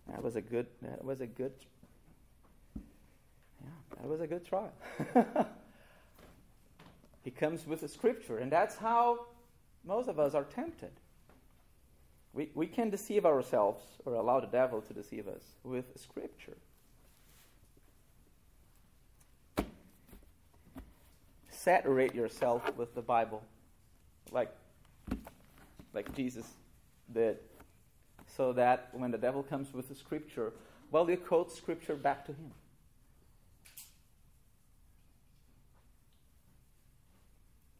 [0.08, 0.66] That was a good.
[0.82, 1.52] That was a good
[2.76, 4.72] Yeah, that was a good trial.
[7.24, 9.26] he comes with a scripture, and that's how
[9.84, 10.90] most of us are tempted.
[12.32, 16.56] We, we can deceive ourselves or allow the devil to deceive us with scripture.
[21.50, 23.42] Saturate yourself with the Bible,
[24.30, 24.54] like,
[25.92, 26.46] like Jesus
[27.12, 27.38] did,
[28.36, 30.52] so that when the devil comes with the scripture,
[30.90, 32.52] well, you quote scripture back to him.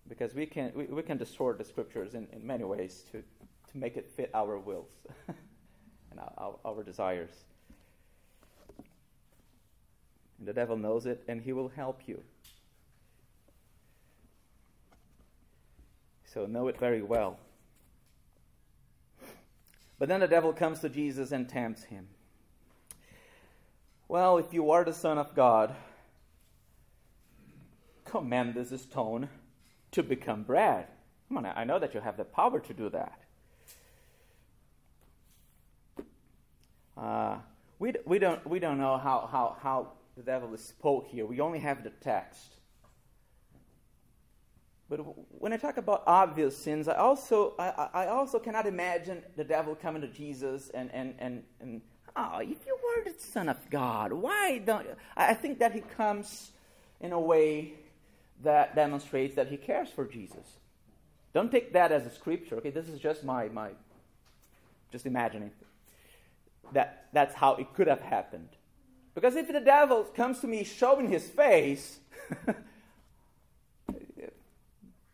[0.08, 3.78] Because we can we, we can distort the scriptures in, in many ways to, to
[3.78, 4.90] make it fit our wills
[5.28, 7.44] and our, our desires.
[10.38, 12.22] And the devil knows it, and he will help you.
[16.32, 17.38] So know it very well.
[19.98, 22.06] But then the devil comes to Jesus and tempts him.
[24.06, 25.74] Well, if you are the Son of God,
[28.04, 29.28] command this stone
[29.92, 30.86] to become bread.
[31.28, 33.20] Come on, I know that you have the power to do that.
[36.96, 37.36] Uh,
[37.78, 41.26] we, we, don't, we don't know how, how, how the devil is spoke here.
[41.26, 42.56] We only have the text.
[44.88, 44.98] But
[45.38, 49.74] when I talk about obvious sins, I also, I, I also cannot imagine the devil
[49.74, 51.82] coming to Jesus and, and, and, and
[52.16, 54.94] oh, if you were the Son of God, why don't you?
[55.16, 56.52] I think that he comes
[57.00, 57.74] in a way
[58.42, 60.58] that demonstrates that he cares for Jesus.
[61.34, 62.56] Don't take that as a scripture.
[62.56, 63.70] Okay, this is just my my
[64.90, 65.50] just imagining
[66.72, 68.48] that that's how it could have happened.
[69.14, 71.98] Because if the devil comes to me showing his face,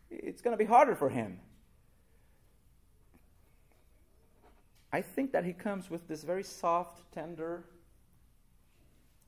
[0.09, 1.39] it's going to be harder for him.
[4.91, 7.65] I think that he comes with this very soft, tender,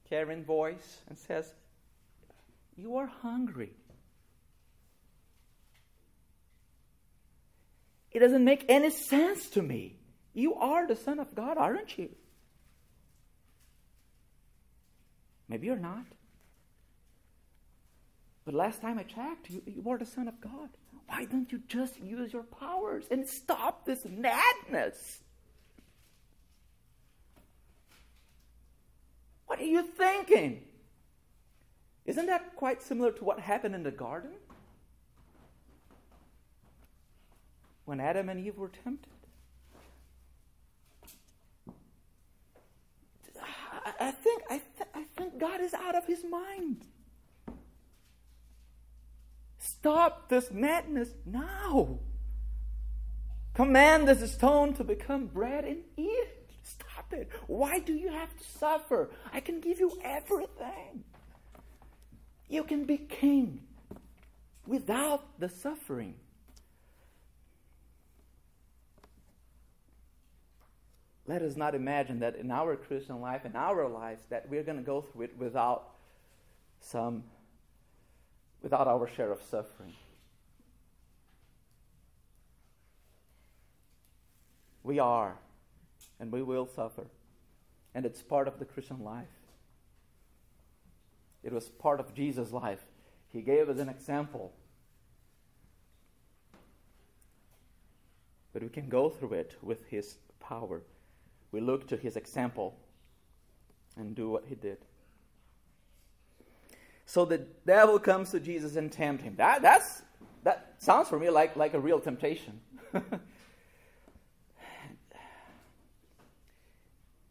[0.10, 1.54] caring voice and says,
[2.78, 3.74] You are hungry.
[8.18, 9.96] It doesn't make any sense to me.
[10.34, 12.10] You are the Son of God, aren't you?
[15.48, 16.08] Maybe you're not.
[18.44, 20.70] But last time I checked, you, you are the Son of God.
[21.06, 25.20] Why don't you just use your powers and stop this madness?
[29.46, 30.64] What are you thinking?
[32.08, 34.32] Isn't that quite similar to what happened in the garden?
[37.88, 39.14] When Adam and Eve were tempted.
[43.98, 46.84] I think, I, th- I think God is out of his mind.
[49.58, 52.00] Stop this madness now.
[53.54, 56.28] Command this stone to become bread and eat.
[56.64, 57.30] Stop it.
[57.48, 59.12] Why do you have to suffer?
[59.32, 61.06] I can give you everything.
[62.50, 63.62] You can be king
[64.66, 66.16] without the suffering.
[71.28, 74.78] Let us not imagine that in our Christian life, in our lives, that we're going
[74.78, 75.90] to go through it without
[76.80, 77.24] some
[78.62, 79.94] without our share of suffering.
[84.84, 85.36] We are,
[86.20, 87.08] and we will suffer.
[87.94, 89.28] And it's part of the Christian life.
[91.44, 92.84] It was part of Jesus' life.
[93.32, 94.54] He gave us an example.
[98.54, 100.82] But we can go through it with His power.
[101.52, 102.78] We look to His example
[103.96, 104.78] and do what He did.
[107.08, 109.36] So the devil comes to Jesus and tempts him.
[109.38, 110.02] That, that's,
[110.44, 112.60] that sounds for me like, like a real temptation.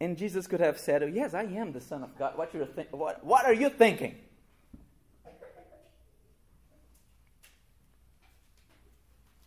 [0.01, 2.35] and Jesus could have said, Yes, I am the Son of God.
[2.39, 4.15] What, you're th- what, what are you thinking?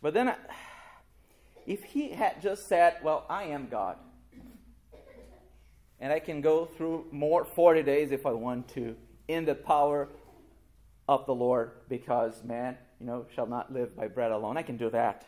[0.01, 0.33] But then,
[1.67, 3.97] if he had just said, Well, I am God,
[6.01, 8.95] and I can go through more 40 days if I want to
[9.27, 10.09] in the power
[11.07, 14.57] of the Lord because man, you know, shall not live by bread alone.
[14.57, 15.25] I can do that.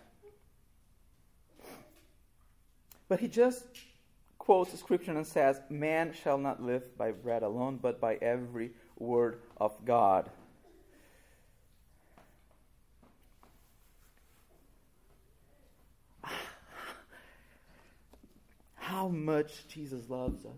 [3.08, 3.64] But he just
[4.40, 8.72] quotes the scripture and says, Man shall not live by bread alone, but by every
[8.98, 10.30] word of God.
[19.04, 20.52] How much Jesus loves us.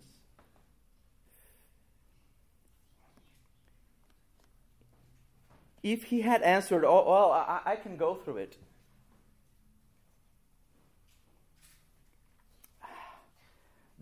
[5.82, 8.58] if he had answered, Oh, well, I, I can go through it.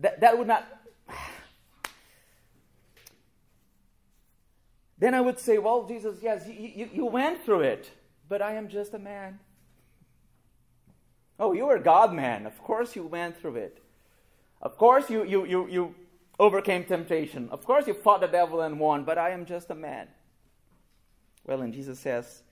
[0.00, 0.66] That, that would not.
[4.98, 7.90] Then I would say, Well, Jesus, yes, you, you, you went through it,
[8.28, 9.38] but I am just a man.
[11.38, 12.46] Oh, you are God man.
[12.46, 13.83] Of course you went through it.
[14.64, 15.94] Of course you, you, you, you
[16.38, 17.48] overcame temptation.
[17.50, 20.08] Of course you fought the devil and won, but I am just a man.
[21.46, 22.42] Well, and Jesus says,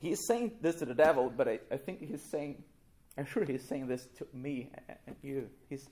[0.00, 2.62] He's saying this to the devil, but I, I think He's saying,
[3.18, 4.70] I'm sure He's saying this to me
[5.06, 5.50] and you.
[5.68, 5.88] He's,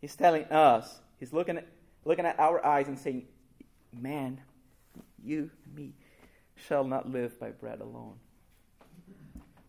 [0.00, 1.68] he's telling us, He's looking at,
[2.04, 3.26] looking at our eyes and saying,
[3.92, 4.40] Man,
[5.22, 5.92] you me
[6.56, 8.14] shall not live by bread alone,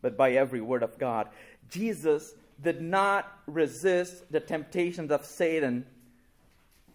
[0.01, 1.29] but by every word of God.
[1.69, 5.85] Jesus did not resist the temptations of Satan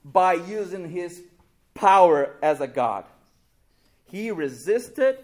[0.04, 1.22] by using his
[1.74, 3.04] power as a God.
[4.04, 5.18] He resisted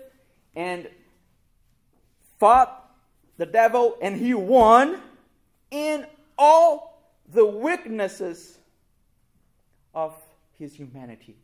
[0.56, 0.88] and
[2.38, 2.90] fought
[3.36, 5.00] the devil, and he won
[5.70, 6.06] in
[6.38, 8.58] all the weaknesses
[9.94, 10.14] of
[10.58, 11.36] his humanity.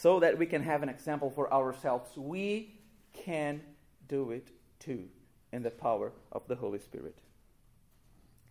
[0.00, 2.10] So that we can have an example for ourselves.
[2.16, 2.74] We
[3.12, 3.60] can
[4.08, 4.48] do it
[4.78, 5.08] too
[5.52, 7.18] in the power of the Holy Spirit.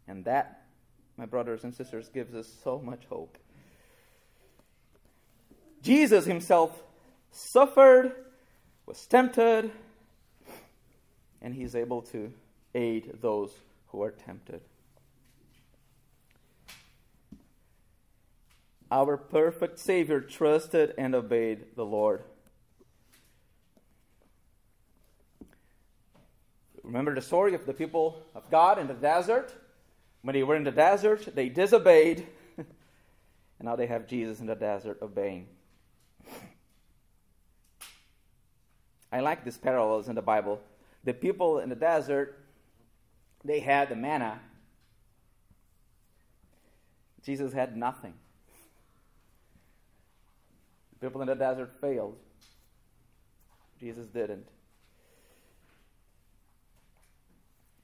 [0.08, 0.60] And that
[1.20, 3.38] my brothers and sisters, gives us so much hope.
[5.84, 6.82] Jesus himself
[7.30, 8.14] suffered,
[8.86, 9.70] was tempted,
[11.41, 12.32] and he's able to
[12.74, 13.52] aid those
[13.88, 14.62] who are tempted.
[18.92, 22.24] Our perfect Savior trusted and obeyed the Lord.
[26.84, 29.54] Remember the story of the people of God in the desert?
[30.24, 32.26] When they were in the desert, they disobeyed.
[32.58, 32.68] and
[33.62, 35.48] now they have Jesus in the desert obeying.
[39.12, 40.62] I like these parallels in the Bible.
[41.04, 42.40] The people in the desert,
[43.44, 44.40] they had the manna.
[47.24, 48.14] Jesus had nothing.
[51.02, 52.18] People in the desert failed.
[53.80, 54.47] Jesus didn't.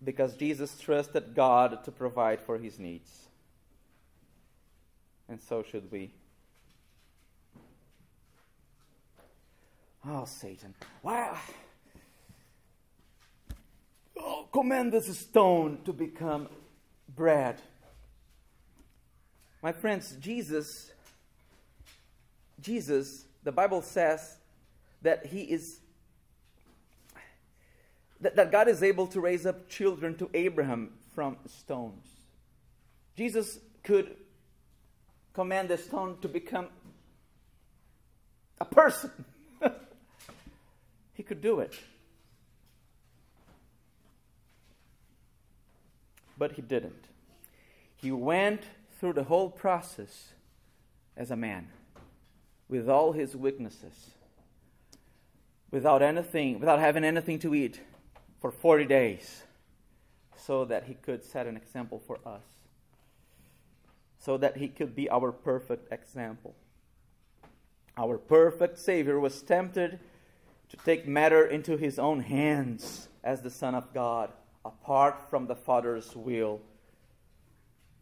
[0.03, 3.27] Because Jesus trusted God to provide for his needs.
[5.29, 6.11] And so should we.
[10.07, 10.75] Oh, Satan.
[11.01, 11.39] Why?
[14.19, 16.47] Oh, command this stone to become
[17.15, 17.59] bread.
[19.63, 20.91] My friends, Jesus,
[22.61, 24.37] Jesus, the Bible says
[25.01, 25.79] that he is
[28.21, 32.07] that, that God is able to raise up children to Abraham from stones.
[33.15, 34.15] Jesus could
[35.33, 36.67] command the stone to become
[38.59, 39.11] a person.
[41.13, 41.73] he could do it.
[46.37, 47.05] But he didn't.
[47.95, 48.63] He went
[48.99, 50.33] through the whole process
[51.15, 51.67] as a man
[52.67, 54.11] with all his weaknesses,
[55.71, 57.79] without anything, without having anything to eat
[58.39, 59.43] for 40 days,
[60.35, 62.43] so that he could set an example for us,
[64.19, 66.55] so that he could be our perfect example.
[67.97, 69.99] Our perfect Savior was tempted
[70.69, 74.31] to take matter into his own hands as the Son of God,
[74.63, 76.61] apart from the Father's will.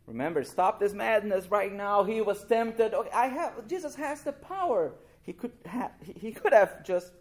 [0.06, 2.04] Remember, stop this madness right now.
[2.04, 2.94] He was tempted.
[2.94, 4.92] Okay, I have Jesus has the power.
[5.22, 7.14] He could have he could have just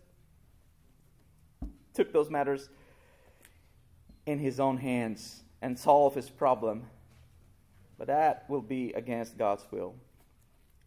[1.94, 2.68] took those matters
[4.26, 6.84] in his own hands and solve his problem.
[7.98, 9.94] But that will be against God's will.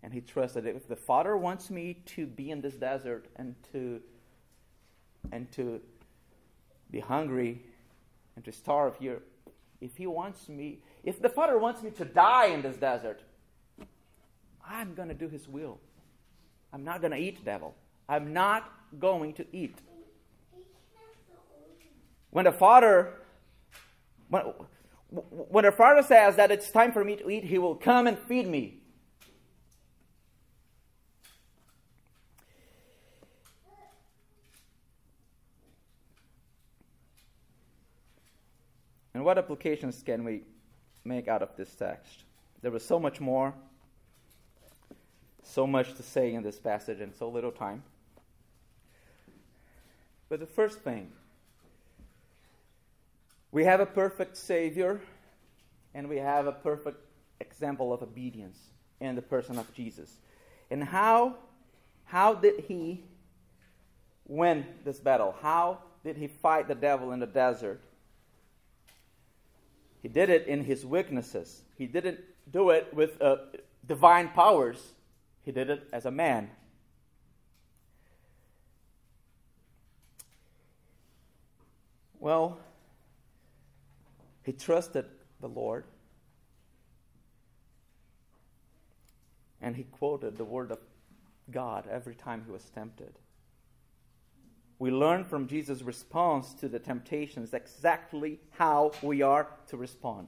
[0.04, 4.02] And he trusted if the Father wants me to be in this desert and to
[5.32, 5.82] and to
[6.92, 7.64] be hungry
[8.36, 9.22] and to starve here,
[9.82, 13.22] if he wants me, if the Father wants me to die in this desert,
[14.68, 15.80] I'm going to do his will.
[16.74, 17.76] I'm not going to eat, devil.
[18.10, 19.78] I'm not going to eat.
[22.32, 23.14] When the Father
[24.30, 24.42] when,
[25.10, 28.18] when the Father says that it's time for me to eat, he will come and
[28.18, 28.80] feed me.
[39.14, 40.42] And what applications can we
[41.06, 42.24] make out of this text?
[42.62, 43.54] There was so much more,
[45.44, 47.84] so much to say in this passage, and so little time.
[50.28, 51.12] But the first thing,
[53.52, 55.00] we have a perfect Savior,
[55.94, 56.98] and we have a perfect
[57.40, 58.60] example of obedience
[59.00, 60.18] in the person of Jesus.
[60.72, 61.36] And how,
[62.06, 63.04] how did he
[64.28, 65.36] win this battle?
[65.42, 67.82] How did he fight the devil in the desert?
[70.06, 71.64] He did it in his weaknesses.
[71.80, 72.20] He didn't
[72.52, 73.38] do it with uh,
[73.88, 74.78] divine powers.
[75.42, 76.52] He did it as a man.
[82.20, 82.60] Well,
[84.44, 85.06] he trusted
[85.42, 85.86] the Lord.
[89.60, 90.78] And he quoted the word of
[91.50, 93.16] God every time he was tempted.
[94.78, 100.28] We learn from Jesus' response to the temptations exactly how we are to respond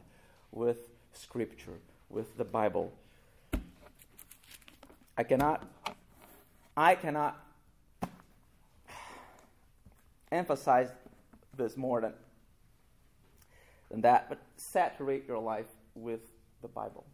[0.52, 0.78] with
[1.12, 2.94] Scripture, with the Bible.
[5.18, 5.68] I cannot,
[6.78, 7.44] I cannot
[10.32, 10.90] emphasize
[11.58, 12.14] this more than,
[13.90, 16.22] than that, but saturate your life with
[16.62, 17.06] the Bible.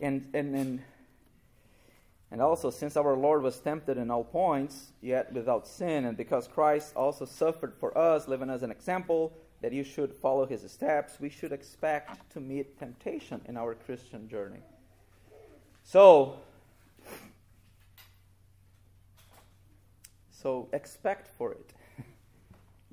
[0.00, 0.82] And, and, and,
[2.30, 6.48] and also, since our Lord was tempted in all points, yet without sin, and because
[6.48, 11.18] Christ also suffered for us, living as an example that you should follow his steps,
[11.20, 14.60] we should expect to meet temptation in our Christian journey.
[15.84, 16.36] So,
[20.30, 21.72] so expect for it.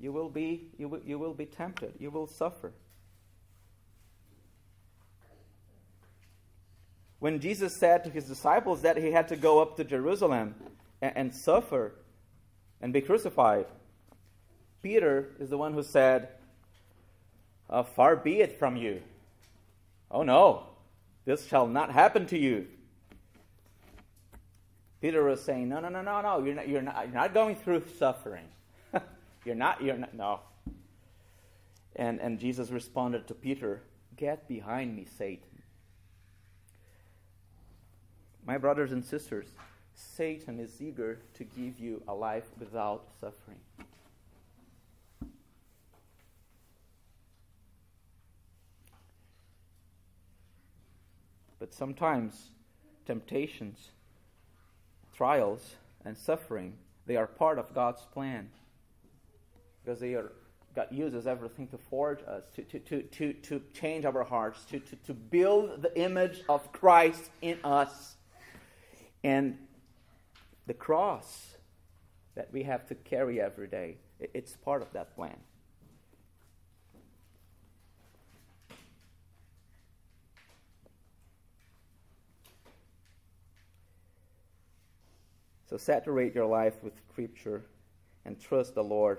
[0.00, 1.92] You will be, you will, you will be tempted.
[1.98, 2.72] You will suffer.
[7.20, 10.54] When Jesus said to his disciples that he had to go up to Jerusalem
[11.02, 11.92] and, and, suffer
[12.80, 13.66] and be crucified,
[14.82, 16.28] Peter is the one who said,
[17.68, 19.02] uh, Far be it from you.
[20.10, 20.64] Oh no,
[21.24, 22.66] this shall not happen to you.
[25.00, 27.56] Peter was saying, No, no, no, no, no, you're not, you're not, you're not going
[27.56, 28.44] through suffering.
[29.44, 30.40] you're not, you're not, no.
[31.96, 33.82] And, and Jesus responded to Peter,
[34.16, 35.57] Get behind me, Satan.
[38.48, 39.44] My brothers and sisters,
[39.94, 43.58] Satan is eager to give you a life without suffering.
[51.58, 52.48] But sometimes
[53.04, 53.90] temptations,
[55.14, 55.74] trials,
[56.06, 56.72] and suffering,
[57.04, 58.48] they are part of God's plan.
[59.84, 60.32] Because they are
[60.74, 64.78] God uses everything to forge us, to, to, to, to, to change our hearts, to,
[64.78, 68.14] to, to build the image of Christ in us.
[69.24, 69.58] And
[70.66, 71.56] the cross
[72.34, 75.36] that we have to carry every day, it's part of that plan.
[85.68, 87.62] So saturate your life with Scripture
[88.24, 89.18] and trust the Lord.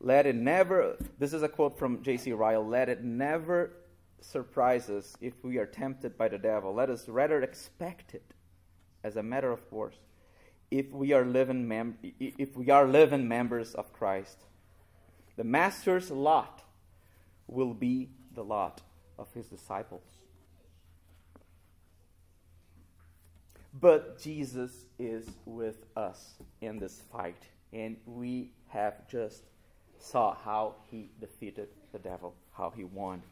[0.00, 2.32] Let it never, this is a quote from J.C.
[2.32, 3.72] Ryle, let it never
[4.20, 6.74] surprise us if we are tempted by the devil.
[6.74, 8.34] Let us rather expect it
[9.02, 9.96] as a matter of course
[10.70, 14.38] if we are living, mem- if we are living members of Christ.
[15.36, 16.62] The master's lot
[17.48, 18.80] will be the lot
[19.18, 20.04] of his disciples.
[23.72, 27.42] But Jesus is with us in this fight,
[27.72, 29.44] and we have just
[29.98, 33.22] saw how he defeated the devil, how he won.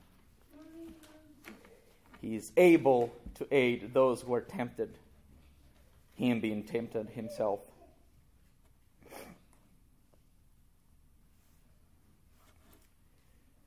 [2.21, 4.99] He is able to aid those who are tempted,
[6.15, 7.61] him being tempted himself.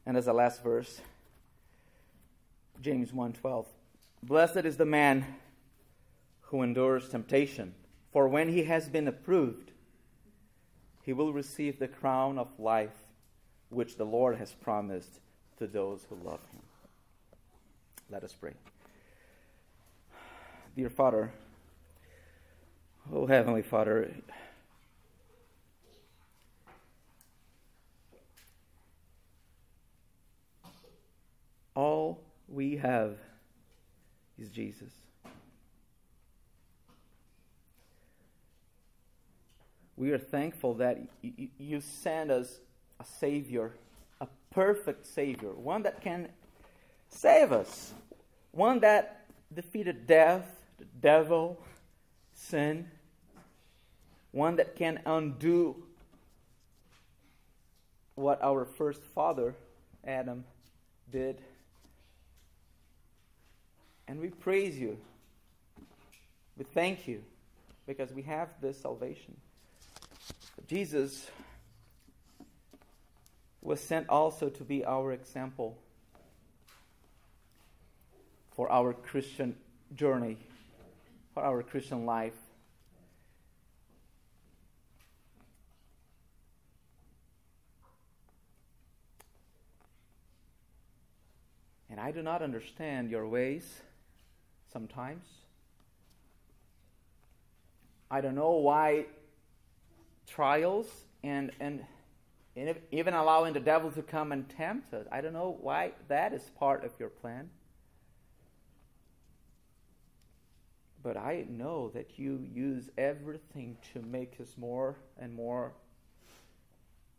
[0.05, 0.99] And as a last verse,
[2.81, 3.67] James 1:12.
[4.23, 5.25] Blessed is the man
[6.41, 7.73] who endures temptation,
[8.11, 9.71] for when he has been approved,
[11.03, 13.05] he will receive the crown of life
[13.69, 15.21] which the Lord has promised
[15.57, 16.61] to those who love him.
[18.11, 18.51] Let us pray.
[20.75, 21.31] Dear Father,
[23.13, 24.11] oh Heavenly Father,
[31.73, 32.19] all
[32.49, 33.15] we have
[34.37, 34.91] is Jesus.
[39.95, 42.59] We are thankful that you send us
[42.99, 43.71] a Savior,
[44.19, 46.27] a perfect Savior, one that can
[47.11, 47.93] save us,
[48.51, 50.45] one that defeated death,
[50.79, 51.59] the devil,
[52.33, 52.89] sin,
[54.31, 55.75] one that can undo
[58.15, 59.55] what our first father,
[60.05, 60.43] Adam,
[61.11, 61.41] did.
[64.07, 64.97] And we praise you.
[66.57, 67.23] We thank you
[67.85, 69.35] because we have this salvation.
[70.67, 71.29] Jesus
[73.61, 75.77] was sent also to be our example
[78.61, 79.55] for our Christian
[79.95, 80.37] journey,
[81.33, 82.35] for our Christian life.
[91.89, 93.81] And I do not understand your ways
[94.71, 95.25] sometimes.
[98.11, 99.05] I don't know why
[100.27, 100.85] trials
[101.23, 101.83] and, and,
[102.91, 105.07] even allowing the devil to come and tempt us.
[105.11, 107.49] I don't know why that is part of your plan.
[111.03, 115.73] But I know that you use everything to make us more and more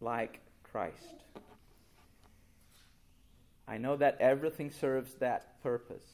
[0.01, 1.15] like Christ.
[3.67, 6.05] I know that everything serves that purpose.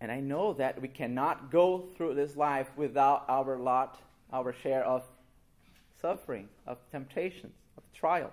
[0.00, 4.00] And I know that we cannot go through this life without our lot,
[4.32, 5.04] our share of
[6.00, 8.32] suffering, of temptations, of trials.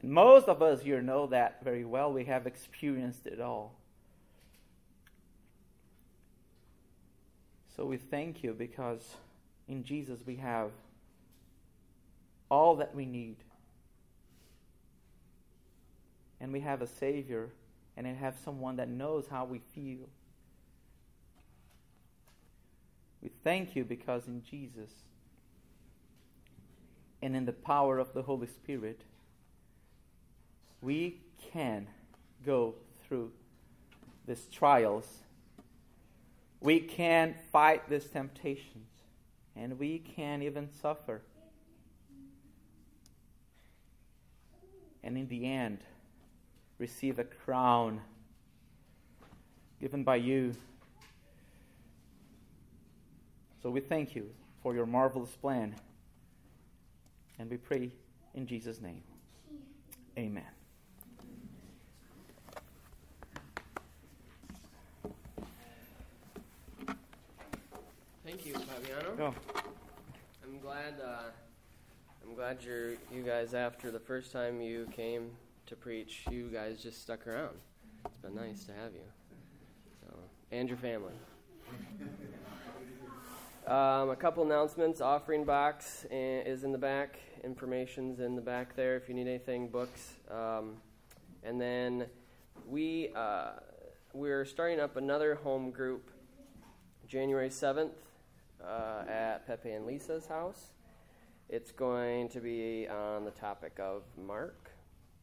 [0.00, 2.12] And most of us here know that very well.
[2.12, 3.77] We have experienced it all.
[7.78, 9.14] So we thank you because
[9.68, 10.72] in Jesus we have
[12.50, 13.36] all that we need.
[16.40, 17.50] And we have a Savior,
[17.96, 20.08] and we have someone that knows how we feel.
[23.22, 24.90] We thank you because in Jesus
[27.22, 29.02] and in the power of the Holy Spirit,
[30.82, 31.20] we
[31.52, 31.86] can
[32.44, 32.74] go
[33.06, 33.30] through
[34.26, 35.06] these trials.
[36.60, 38.88] We can fight these temptations.
[39.56, 41.22] And we can even suffer.
[45.02, 45.80] And in the end,
[46.78, 48.00] receive a crown
[49.80, 50.54] given by you
[53.62, 54.30] so we thank you
[54.62, 55.74] for your marvelous plan.
[57.38, 57.90] And we pray
[58.34, 59.02] in Jesus' name.
[60.16, 60.44] Amen.
[68.24, 69.14] Thank you, Fabiano.
[69.16, 69.34] No.
[70.44, 70.94] I'm glad.
[71.04, 71.30] Uh,
[72.22, 75.30] I'm glad you're you guys after the first time you came
[75.66, 76.24] to preach.
[76.30, 77.56] You guys just stuck around.
[78.04, 79.00] It's been nice to have you.
[80.02, 80.14] So,
[80.52, 81.14] and your family.
[83.66, 85.02] Um, a couple announcements.
[85.02, 87.18] Offering box is in the back.
[87.44, 88.96] Information's in the back there.
[88.96, 90.14] If you need anything, books.
[90.30, 90.76] Um,
[91.42, 92.06] and then
[92.66, 93.50] we uh,
[94.14, 96.10] we're starting up another home group
[97.06, 98.07] January seventh
[98.64, 100.72] uh, at Pepe and Lisa's house.
[101.48, 104.70] It's going to be on the topic of Mark,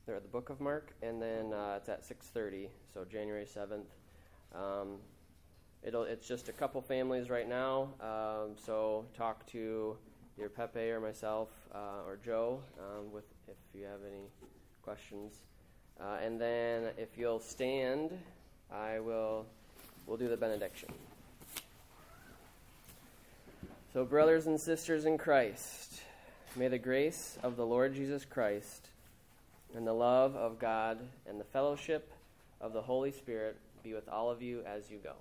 [0.07, 2.69] or the book of Mark, and then uh, it's at six thirty.
[2.93, 3.89] So January seventh.
[4.53, 4.97] Um,
[5.83, 7.89] It'll, it's just a couple families right now.
[8.01, 9.95] Um, so talk to
[10.35, 14.23] either Pepe or myself uh, or Joe um, with if you have any
[14.81, 15.43] questions.
[16.01, 18.17] Uh, and then if you'll stand,
[18.71, 19.45] I will.
[20.07, 20.89] We'll do the benediction.
[23.95, 26.01] So, brothers and sisters in Christ,
[26.53, 28.89] may the grace of the Lord Jesus Christ
[29.73, 32.11] and the love of God and the fellowship
[32.59, 33.55] of the Holy Spirit
[33.85, 35.13] be with all of you as you go.